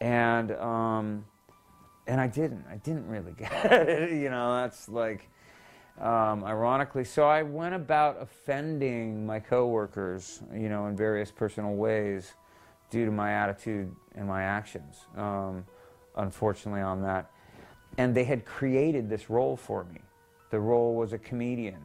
[0.00, 1.24] and um,
[2.06, 5.28] and i didn't i didn't really get it you know that's like
[6.00, 12.34] um, ironically so i went about offending my coworkers you know in various personal ways
[12.94, 15.64] due to my attitude and my actions, um,
[16.16, 17.28] unfortunately, on that.
[17.98, 20.00] And they had created this role for me.
[20.50, 21.80] The role was a comedian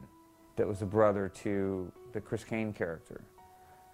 [0.54, 3.22] that was a brother to the Chris Kane character.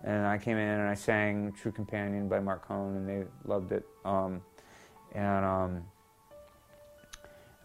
[0.07, 3.73] And I came in and I sang True Companion by Marc Cohn, and they loved
[3.73, 3.85] it.
[4.05, 4.41] Um,
[5.13, 5.85] and um,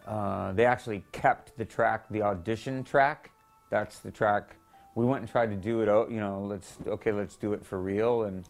[0.06, 3.30] uh, they actually kept the track, the audition track.
[3.70, 4.56] That's the track.
[4.96, 6.10] We went and tried to do it.
[6.10, 8.24] You know, let's okay, let's do it for real.
[8.24, 8.44] And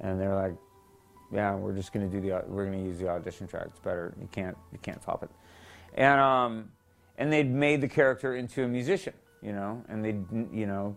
[0.00, 0.56] and they're like,
[1.32, 3.66] "Yeah, we're just gonna do the we're gonna use the audition track.
[3.68, 4.12] It's better.
[4.20, 5.30] You can't you can't top it."
[5.94, 6.72] And um,
[7.16, 10.16] and they'd made the character into a musician, you know, and they
[10.52, 10.96] you know,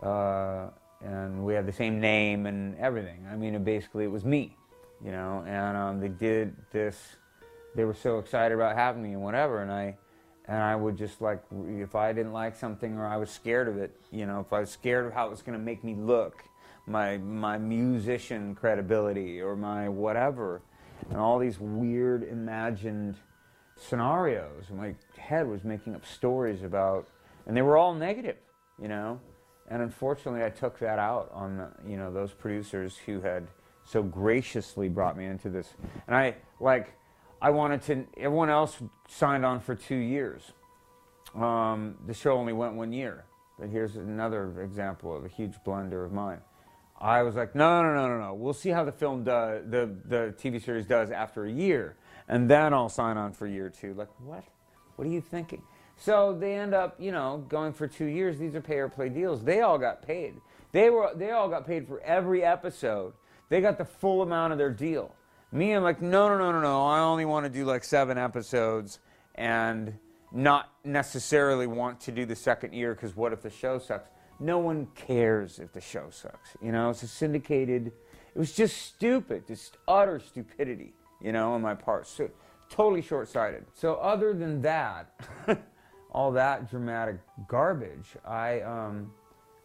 [0.00, 0.68] uh,
[1.02, 3.26] and we had the same name and everything.
[3.30, 4.56] I mean, basically it was me,
[5.04, 7.16] you know, and um, they did this.
[7.74, 9.96] They were so excited about having me and whatever, and I
[10.46, 13.78] and I would just like if I didn't like something or I was scared of
[13.78, 15.94] it, you know, if I was scared of how it was going to make me
[15.94, 16.42] look,
[16.86, 20.62] my my musician credibility or my whatever,
[21.08, 23.16] and all these weird imagined
[23.76, 24.64] scenarios.
[24.70, 27.08] My head was making up stories about,
[27.46, 28.36] and they were all negative,
[28.80, 29.20] you know.
[29.70, 33.46] And unfortunately, I took that out on the, you know those producers who had
[33.84, 35.74] so graciously brought me into this.
[36.06, 36.94] And I like
[37.40, 38.04] I wanted to.
[38.16, 40.52] Everyone else signed on for two years.
[41.34, 43.24] Um, the show only went one year.
[43.58, 46.40] But here's another example of a huge blunder of mine.
[47.00, 48.34] I was like, no, no, no, no, no.
[48.34, 51.96] We'll see how the film does, the the TV series does after a year,
[52.28, 53.94] and then I'll sign on for year two.
[53.94, 54.44] Like, what?
[54.96, 55.62] What are you thinking?
[56.00, 58.38] So they end up, you know, going for two years.
[58.38, 59.44] These are pay or play deals.
[59.44, 60.40] They all got paid.
[60.72, 63.12] They were they all got paid for every episode.
[63.50, 65.14] They got the full amount of their deal.
[65.52, 66.86] Me, I'm like, no, no, no, no, no.
[66.86, 68.98] I only want to do like seven episodes
[69.34, 69.98] and
[70.32, 74.08] not necessarily want to do the second year because what if the show sucks?
[74.38, 76.56] No one cares if the show sucks.
[76.62, 77.88] You know, it's a syndicated.
[78.34, 80.94] It was just stupid, just utter stupidity.
[81.20, 82.30] You know, on my part, so
[82.70, 83.66] totally short-sighted.
[83.74, 85.12] So other than that,
[86.12, 87.16] all that dramatic
[87.48, 89.12] garbage, I um,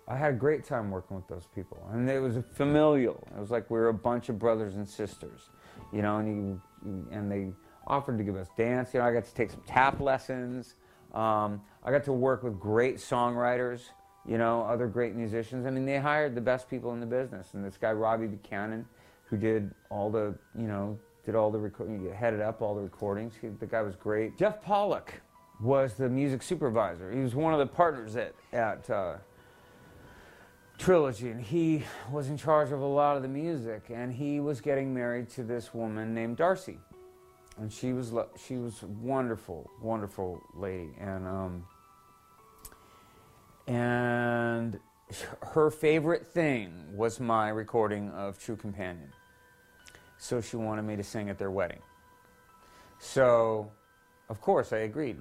[0.07, 3.27] I had a great time working with those people, and it was familial.
[3.35, 5.49] It was like we were a bunch of brothers and sisters,
[5.91, 6.17] you know.
[6.17, 7.51] And you, and they
[7.87, 8.93] offered to give us dance.
[8.93, 10.75] You know, I got to take some tap lessons.
[11.13, 13.81] Um, I got to work with great songwriters,
[14.27, 15.65] you know, other great musicians.
[15.65, 17.53] I mean, they hired the best people in the business.
[17.53, 18.85] And this guy Robbie Buchanan,
[19.25, 23.33] who did all the, you know, did all the recording, headed up all the recordings.
[23.39, 24.37] He, the guy was great.
[24.37, 25.21] Jeff Pollack
[25.61, 27.11] was the music supervisor.
[27.11, 28.89] He was one of the partners at at.
[28.89, 29.15] Uh,
[30.77, 34.59] trilogy and he was in charge of a lot of the music and he was
[34.59, 36.77] getting married to this woman named Darcy
[37.57, 41.65] and she was she was wonderful wonderful lady and um,
[43.67, 44.79] and
[45.41, 49.11] her favorite thing was my recording of True Companion
[50.17, 51.81] so she wanted me to sing at their wedding
[52.99, 53.71] so
[54.29, 55.17] of course I agreed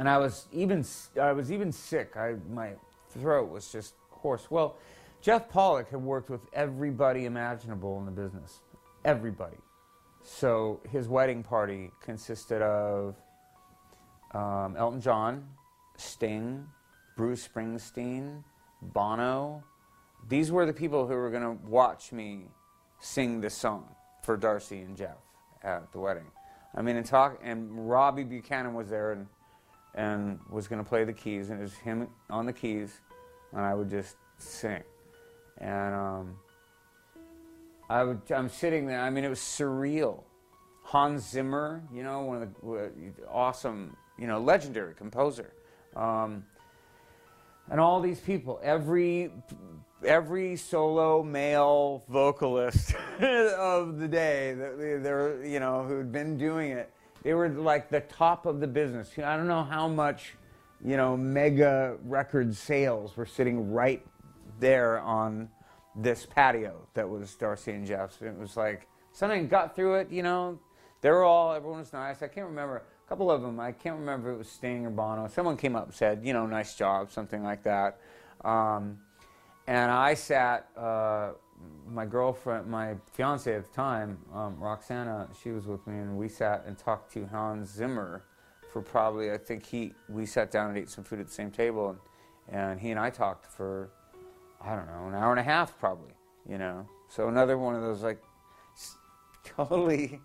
[0.00, 0.82] and I was even
[1.20, 2.72] I was even sick I my
[3.10, 4.50] throat was just hoarse.
[4.50, 4.78] Well,
[5.20, 8.60] Jeff Pollack had worked with everybody imaginable in the business.
[9.04, 9.58] Everybody.
[10.22, 13.14] So his wedding party consisted of
[14.32, 15.46] um, Elton John,
[15.98, 16.66] Sting,
[17.18, 18.42] Bruce Springsteen,
[18.80, 19.62] Bono.
[20.30, 22.46] These were the people who were going to watch me
[23.00, 23.86] sing this song
[24.22, 25.18] for Darcy and Jeff
[25.62, 26.26] at the wedding.
[26.74, 29.26] I mean, and talk, and Robbie Buchanan was there and
[29.94, 33.00] and was going to play the keys, and it was him on the keys
[33.52, 34.82] and I would just sing.
[35.58, 36.38] And um,
[37.88, 39.00] I would, I'm sitting there.
[39.00, 40.22] I mean, it was surreal.
[40.82, 45.52] Hans Zimmer, you know, one of the awesome, you know, legendary composer,
[45.94, 46.44] um,
[47.70, 48.58] and all these people.
[48.62, 49.30] Every
[50.04, 56.92] every solo male vocalist of the day, that they're you know who'd been doing it.
[57.22, 59.10] They were like the top of the business.
[59.18, 60.34] I don't know how much
[60.84, 64.04] you know, mega record sales were sitting right
[64.58, 65.48] there on
[65.96, 68.20] this patio that was Darcy and Jeff's.
[68.22, 70.58] It was like something got through it, you know.
[71.02, 72.22] They were all, everyone was nice.
[72.22, 74.90] I can't remember, a couple of them, I can't remember if it was Sting or
[74.90, 75.28] Bono.
[75.28, 77.98] Someone came up and said, you know, nice job, something like that.
[78.44, 78.98] Um,
[79.66, 81.32] and I sat, uh,
[81.88, 86.28] my girlfriend, my fiance at the time, um, Roxana, she was with me, and we
[86.28, 88.24] sat and talked to Hans Zimmer
[88.70, 91.50] for probably I think he we sat down and ate some food at the same
[91.50, 92.00] table and,
[92.48, 93.90] and he and I talked for
[94.60, 96.12] I don't know an hour and a half probably
[96.48, 96.88] you know?
[97.08, 98.22] So another one of those like
[99.44, 100.20] totally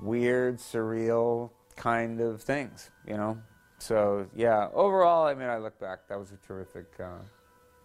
[0.00, 3.38] weird surreal kind of things you know?
[3.78, 7.18] So yeah overall I mean I look back that was a terrific uh,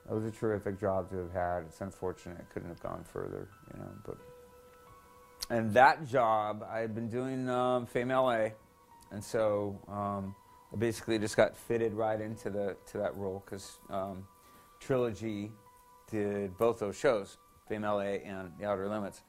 [0.05, 3.47] that was a terrific job to have had it's unfortunate it couldn't have gone further
[3.73, 4.17] you know but
[5.49, 8.49] and that job I had been doing um, Fame LA
[9.11, 10.35] and so um,
[10.73, 14.25] I basically just got fitted right into the to that role because um,
[14.79, 15.51] Trilogy
[16.09, 17.37] did both those shows,
[17.69, 19.21] Fame LA and The Outer Limits.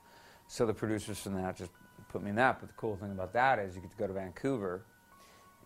[0.48, 1.70] So the producers from that just
[2.08, 2.60] put me in that.
[2.60, 4.86] But the cool thing about that is you get to go to Vancouver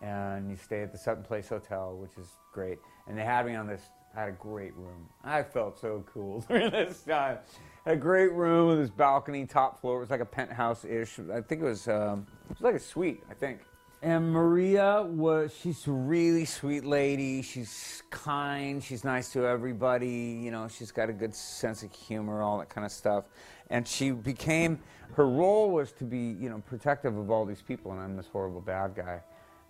[0.01, 2.77] and you stay at the Sutton Place Hotel, which is great.
[3.07, 3.81] And they had me on this.
[4.15, 5.07] I had a great room.
[5.23, 7.37] I felt so cool during this time.
[7.85, 9.97] Had a great room with this balcony, top floor.
[9.97, 11.19] It was like a penthouse ish.
[11.33, 11.87] I think it was.
[11.87, 13.23] Um, it was like a suite.
[13.29, 13.61] I think.
[14.01, 17.41] And Maria was, she's a really sweet lady.
[17.41, 18.81] She's kind.
[18.81, 20.39] She's nice to everybody.
[20.41, 23.25] You know, she's got a good sense of humor, all that kind of stuff.
[23.69, 24.79] and she became
[25.15, 28.27] her role was to be you know protective of all these people, and I'm this
[28.27, 29.21] horrible bad guy.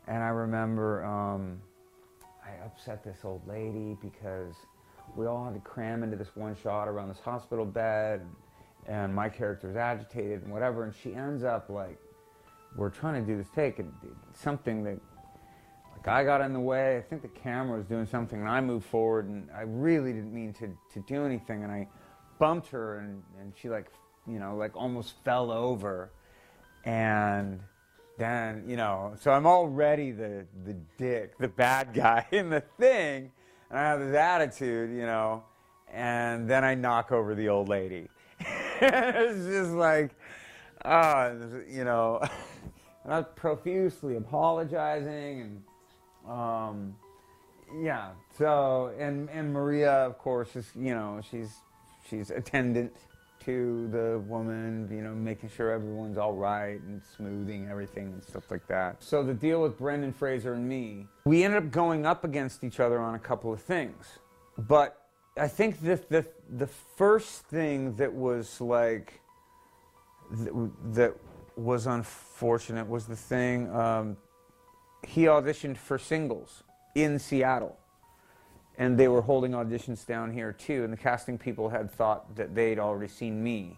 [0.08, 1.62] And I remember um,
[2.50, 4.56] I upset this old lady because
[5.16, 8.26] we all had to cram into this one shot around this hospital bed,
[8.88, 12.00] and my character is agitated and whatever, and she ends up like
[12.76, 13.92] we're trying to do this take and
[14.34, 15.00] something that
[15.92, 16.98] like I got in the way.
[16.98, 20.34] I think the camera was doing something, and I moved forward, and I really didn't
[20.34, 21.88] mean to, to do anything, and I
[22.40, 23.92] bumped her, and, and she like,
[24.28, 26.12] you know, like almost fell over,
[26.86, 27.60] and
[28.20, 33.32] then you know, so I'm already the the dick, the bad guy in the thing,
[33.70, 35.44] and I have this attitude, you know,
[35.92, 38.08] and then I knock over the old lady.
[38.82, 40.12] it's just like,
[40.86, 41.32] ah,
[41.68, 42.20] you know,
[43.04, 46.96] and I was profusely apologizing and um,
[47.82, 48.12] yeah.
[48.38, 51.56] So and and Maria, of course, is you know she's
[52.10, 52.94] she's attendant
[53.42, 58.50] to the woman, you know, making sure everyone's all right and smoothing everything and stuff
[58.52, 59.02] like that.
[59.04, 62.80] So the deal with Brendan Fraser and me, we ended up going up against each
[62.80, 64.20] other on a couple of things,
[64.58, 65.06] but
[65.38, 66.26] I think the the
[66.58, 69.22] the first thing that was like
[70.32, 71.14] that, that
[71.56, 73.74] was unfortunate was the thing.
[73.74, 74.18] Um,
[75.08, 76.64] he auditioned for singles
[76.96, 77.78] in Seattle.
[78.80, 80.84] And they were holding auditions down here too.
[80.84, 83.78] And the casting people had thought that they'd already seen me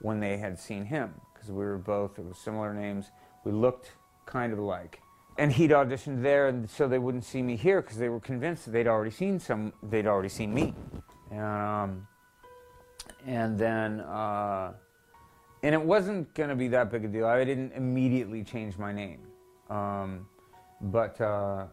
[0.00, 1.14] when they had seen him.
[1.32, 3.10] Because we were both, it was similar names.
[3.44, 3.92] We looked
[4.26, 5.00] kind of alike.
[5.38, 8.66] And he'd auditioned there, and so they wouldn't see me here because they were convinced
[8.66, 9.72] that they'd already seen some.
[9.82, 10.74] They'd already seen me,
[11.30, 12.06] and um,
[13.26, 14.74] and then uh,
[15.62, 17.26] and it wasn't going to be that big a deal.
[17.26, 19.20] I didn't immediately change my name.
[19.70, 20.26] Um,
[20.82, 21.64] but uh,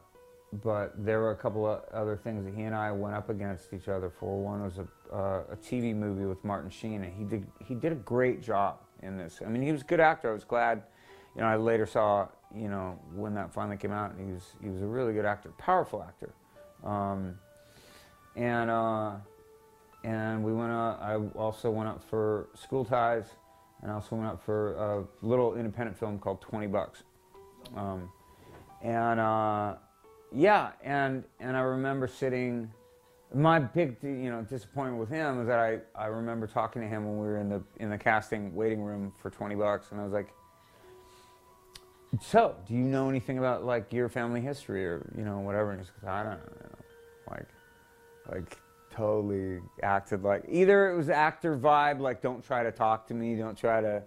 [0.51, 3.73] but there were a couple of other things that he and I went up against
[3.73, 4.41] each other for.
[4.41, 7.91] One was a, uh, a TV movie with Martin Sheen, and he did he did
[7.91, 9.41] a great job in this.
[9.45, 10.29] I mean, he was a good actor.
[10.29, 10.83] I was glad.
[11.35, 14.43] You know, I later saw you know when that finally came out, and he was
[14.61, 16.33] he was a really good actor, powerful actor.
[16.83, 17.37] Um,
[18.35, 19.11] and uh,
[20.03, 20.99] and we went up.
[21.01, 23.25] I also went up for School Ties,
[23.83, 27.03] and I also went up for a little independent film called Twenty Bucks.
[27.75, 28.09] Um,
[28.81, 29.75] and uh,
[30.33, 32.71] yeah, and and I remember sitting.
[33.31, 37.05] My big, you know, disappointment with him was that I, I remember talking to him
[37.05, 40.03] when we were in the in the casting waiting room for twenty bucks, and I
[40.03, 40.33] was like,
[42.21, 45.79] "So, do you know anything about like your family history or you know whatever?" And
[45.79, 46.79] he's like, "I don't know,"
[47.29, 47.47] like,
[48.31, 48.57] like
[48.91, 53.35] totally acted like either it was actor vibe, like don't try to talk to me,
[53.35, 54.01] don't try to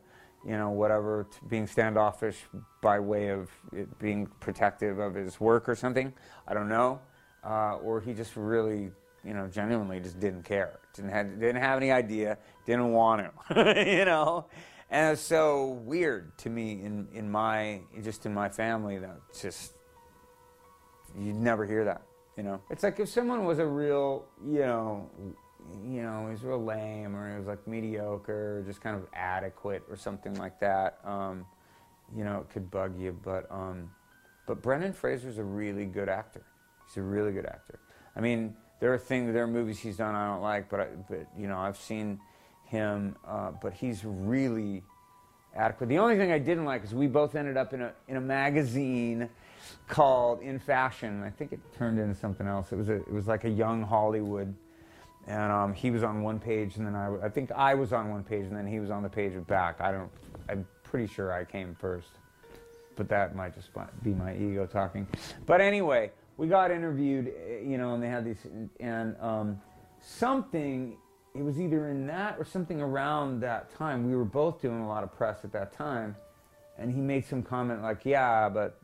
[0.44, 2.36] you know, whatever, being standoffish
[2.80, 3.50] by way of
[3.98, 6.12] being protective of his work or something.
[6.46, 7.00] I don't know.
[7.44, 8.90] Uh, or he just really,
[9.24, 10.80] you know, genuinely just didn't care.
[10.94, 12.38] Didn't have, didn't have any idea.
[12.66, 14.46] Didn't want to, you know.
[14.90, 19.72] And it's so weird to me in, in my, just in my family that just,
[21.18, 22.02] you'd never hear that,
[22.36, 22.60] you know.
[22.68, 25.10] It's like if someone was a real, you know,
[25.84, 29.06] you know, he was real lame or he was like mediocre, or just kind of
[29.14, 30.98] adequate or something like that.
[31.04, 31.46] Um,
[32.16, 33.90] you know, it could bug you, but um,
[34.46, 36.42] but Brendan Fraser's a really good actor.
[36.86, 37.78] He's a really good actor.
[38.16, 40.86] I mean, there are things, there are movies he's done I don't like, but I,
[41.08, 42.20] but you know, I've seen
[42.64, 44.82] him, uh, but he's really
[45.54, 45.88] adequate.
[45.88, 48.20] The only thing I didn't like is we both ended up in a in a
[48.20, 49.28] magazine
[49.88, 51.22] called In Fashion.
[51.22, 52.72] I think it turned into something else.
[52.72, 54.54] It was a, it was like a young Hollywood
[55.26, 58.10] and um, he was on one page, and then I, I think I was on
[58.10, 59.80] one page, and then he was on the page back.
[59.80, 60.10] I don't,
[60.48, 62.08] I'm pretty sure I came first,
[62.96, 63.70] but that might just
[64.02, 65.06] be my ego talking.
[65.46, 68.46] But anyway, we got interviewed, eh, you know, and they had these,
[68.80, 69.60] and um,
[70.00, 70.96] something.
[71.34, 74.06] It was either in that or something around that time.
[74.06, 76.14] We were both doing a lot of press at that time,
[76.78, 78.78] and he made some comment like, "Yeah, but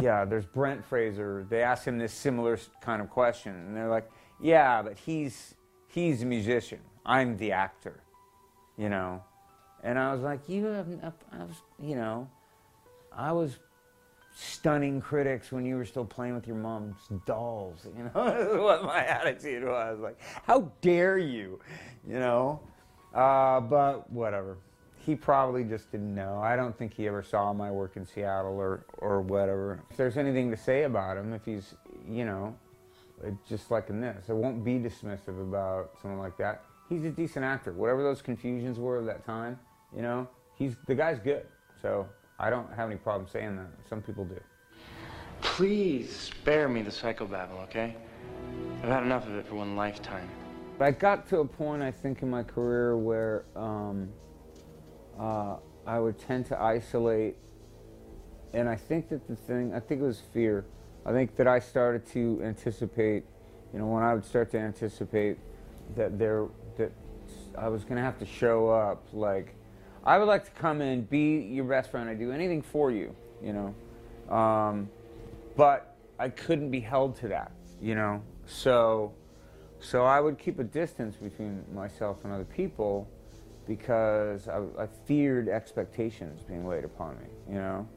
[0.00, 4.10] yeah, there's Brent Fraser." They asked him this similar kind of question, and they're like,
[4.40, 5.54] "Yeah, but he's."
[5.96, 6.78] He's a musician.
[7.06, 8.00] I'm the actor,
[8.76, 9.22] you know.
[9.82, 10.86] And I was like, you have,
[11.32, 12.28] I was, you know,
[13.12, 13.58] I was
[14.34, 17.86] stunning critics when you were still playing with your mom's dolls.
[17.96, 19.98] You know, what my attitude was.
[19.98, 21.58] Like, how dare you,
[22.06, 22.60] you know?
[23.14, 24.58] Uh, but whatever.
[25.06, 26.40] He probably just didn't know.
[26.42, 29.82] I don't think he ever saw my work in Seattle or, or whatever.
[29.90, 31.74] If there's anything to say about him, if he's,
[32.06, 32.56] you know,
[33.48, 34.26] just like in this.
[34.28, 36.64] I won't be dismissive about someone like that.
[36.88, 37.72] He's a decent actor.
[37.72, 39.58] Whatever those confusions were of that time,
[39.94, 41.46] you know, he's the guy's good.
[41.80, 42.06] So
[42.38, 43.68] I don't have any problem saying that.
[43.88, 44.40] Some people do.
[45.40, 47.94] Please spare me the psychobabble, okay?
[48.82, 50.28] I've had enough of it for one lifetime.
[50.78, 54.08] But I got to a point, I think, in my career where um,
[55.18, 55.56] uh,
[55.86, 57.36] I would tend to isolate.
[58.52, 60.66] And I think that the thing, I think it was fear.
[61.06, 63.22] I think that I started to anticipate,
[63.72, 65.38] you know, when I would start to anticipate
[65.94, 66.46] that there,
[66.78, 66.90] that
[67.56, 69.06] I was going to have to show up.
[69.12, 69.54] Like,
[70.04, 72.10] I would like to come in, be your best friend.
[72.10, 74.34] I do anything for you, you know.
[74.34, 74.90] Um,
[75.56, 78.20] but I couldn't be held to that, you know.
[78.46, 79.14] So,
[79.78, 83.08] so I would keep a distance between myself and other people
[83.68, 87.88] because I, I feared expectations being laid upon me, you know.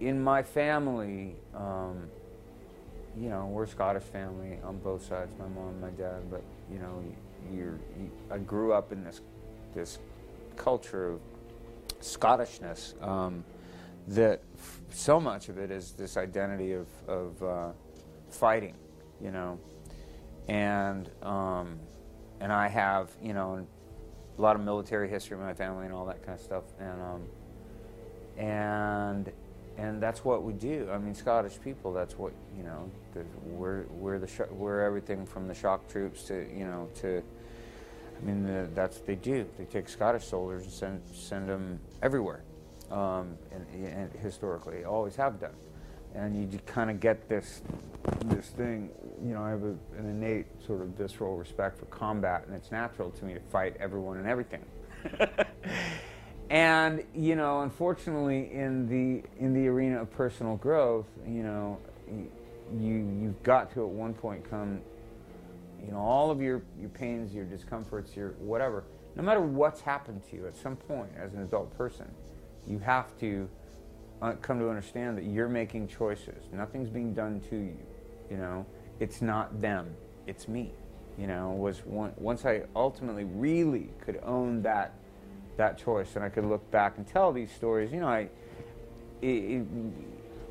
[0.00, 2.08] In my family, um,
[3.18, 6.78] you know, we're a Scottish family on both sides, my mom my dad, but you
[6.78, 7.02] know,
[7.52, 9.20] you're, you, I grew up in this
[9.74, 9.98] this
[10.56, 11.20] culture of
[12.00, 13.44] Scottishness um,
[14.08, 14.42] that
[14.90, 17.68] so much of it is this identity of, of uh,
[18.28, 18.74] fighting,
[19.20, 19.58] you know,
[20.48, 21.78] and um,
[22.40, 23.66] and I have you know
[24.38, 27.00] a lot of military history in my family and all that kind of stuff, and
[27.00, 27.22] um,
[28.36, 29.32] and
[29.78, 30.88] and that's what we do.
[30.92, 31.92] I mean, Scottish people.
[31.92, 32.90] That's what you know.
[33.44, 37.22] We're we're the we're everything from the shock troops to you know to.
[38.18, 39.46] I mean, the, that's what they do.
[39.58, 42.42] They take Scottish soldiers and send send them everywhere,
[42.90, 45.54] um, and, and historically, always have done.
[46.14, 47.60] And you kind of get this
[48.24, 48.90] this thing.
[49.22, 52.70] You know, I have a, an innate sort of visceral respect for combat, and it's
[52.70, 54.64] natural to me to fight everyone and everything.
[56.50, 61.78] and you know, unfortunately, in the in the arena of personal growth, you know,
[62.08, 64.80] you you've got to at one point come,
[65.84, 68.84] you know, all of your your pains, your discomforts, your whatever,
[69.16, 72.06] no matter what's happened to you, at some point as an adult person,
[72.66, 73.48] you have to
[74.22, 76.44] uh, come to understand that you're making choices.
[76.52, 77.78] Nothing's being done to you.
[78.30, 78.66] You know,
[79.00, 79.94] it's not them,
[80.26, 80.72] it's me.
[81.18, 84.94] You know, was one, once I ultimately really could own that
[85.56, 87.92] that choice, and I could look back and tell these stories.
[87.92, 88.28] You know, I
[89.22, 89.64] it,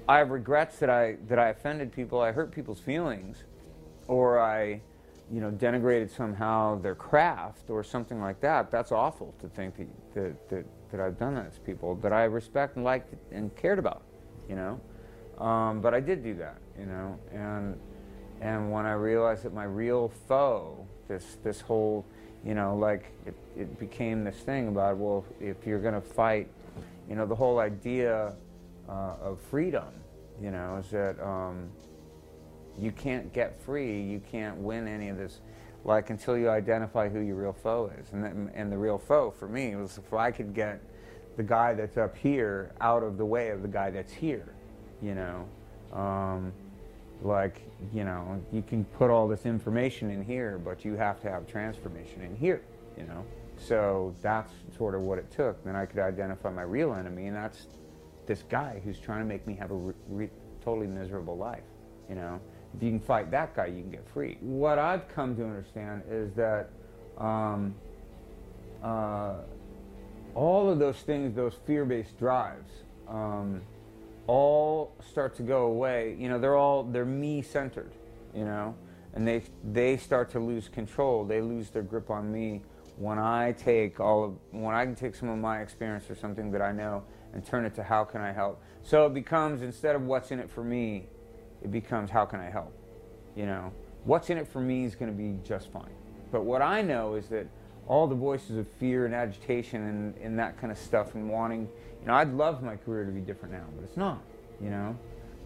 [0.08, 3.44] I have regrets that I that I offended people, I hurt people's feelings,
[4.08, 4.82] or I,
[5.32, 8.72] you know, denigrated somehow their craft or something like that.
[8.72, 12.26] That's awful to think that that, that, that I've done that to people that I
[12.26, 14.04] respect and liked and cared about.
[14.48, 16.58] You know, um, but I did do that.
[16.80, 17.80] You know, and
[18.42, 22.06] and when I realized that my real foe, this this whole
[22.46, 26.48] you know, like it, it became this thing about, well, if you're going to fight,
[27.10, 28.34] you know, the whole idea
[28.88, 29.88] uh, of freedom,
[30.42, 31.70] you know, is that um,
[32.78, 35.40] you can't get free, you can't win any of this,
[35.84, 38.12] like until you identify who your real foe is.
[38.12, 40.82] And, then, and the real foe for me was if I could get
[41.38, 44.54] the guy that's up here out of the way of the guy that's here,
[45.02, 45.48] you know.
[45.94, 46.54] Um,
[47.22, 47.62] like
[47.94, 51.48] you know you can put all this information in here but you have to have
[51.48, 52.62] transformation in here
[52.98, 53.26] you know?
[53.58, 55.64] So that's sort of what it took.
[55.64, 57.68] Then i could identify my real enemy and that's
[58.26, 59.94] this guy who's trying to make me have a
[60.64, 61.64] totally miserable life
[62.10, 62.40] you know?
[62.76, 64.38] If you can fight that guy you can get free.
[64.42, 66.70] What i've come to understand is that
[67.18, 67.74] um,
[68.84, 69.36] uh,
[70.34, 72.72] all of those things those fear-based drives
[73.08, 73.62] um,
[74.28, 76.16] all start to go away.
[76.20, 77.92] You know, they're all they're me centered.
[78.34, 78.76] You know,
[79.14, 81.26] and they they start to lose control.
[81.26, 82.62] They lose their grip on me
[82.98, 86.52] when I take all of when I can take some of my experience or something
[86.52, 87.04] that I know
[87.34, 88.62] and turn it to how can I help.
[88.82, 91.08] So it becomes instead of what's in it for me,
[91.62, 92.74] it becomes how can I help.
[93.36, 93.74] You know,
[94.06, 95.94] what's in it for me is going to be just fine.
[96.32, 97.48] But what I know is that
[97.88, 101.68] all the voices of fear and agitation and, and that kind of stuff and wanting
[102.06, 104.22] you know, I'd love my career to be different now, but it's not,
[104.62, 104.96] you know.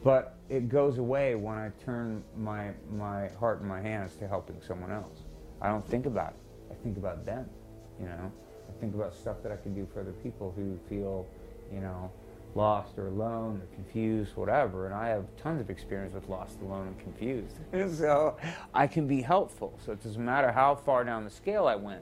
[0.04, 4.58] But it goes away when I turn my, my heart and my hands to helping
[4.62, 5.24] someone else.
[5.62, 6.72] I don't think about it.
[6.72, 7.50] I think about them,
[7.98, 8.30] you know.
[8.68, 11.26] I think about stuff that I can do for other people who feel,
[11.74, 12.12] you know,
[12.56, 14.86] lost or alone or confused, whatever.
[14.86, 17.56] And I have tons of experience with lost, alone, and confused.
[17.98, 18.36] so
[18.74, 19.80] I can be helpful.
[19.86, 22.02] So it doesn't matter how far down the scale I went,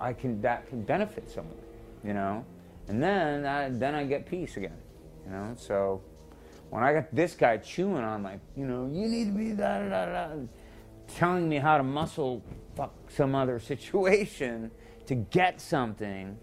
[0.00, 1.58] I can that can benefit someone,
[2.02, 2.42] you know.
[2.88, 4.76] And then I, then I get peace again,
[5.24, 5.54] you know.
[5.56, 6.02] So
[6.70, 9.78] when I got this guy chewing on like, you know, you need to be da
[9.78, 10.34] da da da,
[11.06, 12.42] telling me how to muscle
[12.74, 14.70] fuck some other situation
[15.06, 16.36] to get something,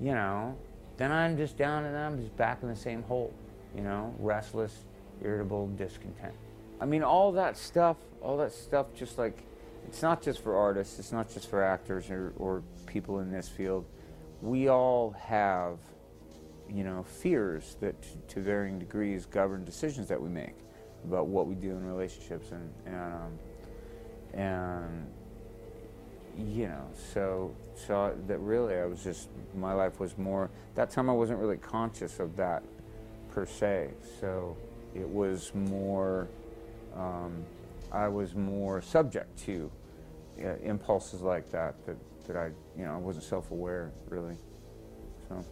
[0.00, 0.56] you know,
[0.96, 3.34] then I'm just down and I'm just back in the same hole,
[3.74, 4.84] you know, restless,
[5.22, 6.34] irritable, discontent.
[6.80, 9.44] I mean, all that stuff, all that stuff, just like,
[9.86, 13.48] it's not just for artists, it's not just for actors or, or people in this
[13.48, 13.84] field
[14.46, 15.78] we all have,
[16.72, 17.96] you know, fears that
[18.28, 20.54] to varying degrees govern decisions that we make
[21.04, 23.38] about what we do in relationships and and um,
[24.34, 25.12] and
[26.38, 31.10] you know, so so that really I was just my life was more that time
[31.10, 32.62] I wasn't really conscious of that
[33.32, 33.90] per se.
[34.20, 34.56] So
[34.94, 36.28] it was more
[36.94, 37.44] um,
[37.90, 39.70] I was more subject to
[40.40, 44.36] uh, impulses like that that that I you know I wasn't self-aware really.
[45.28, 45.44] So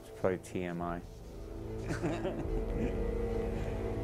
[0.00, 1.00] it's probably TMI.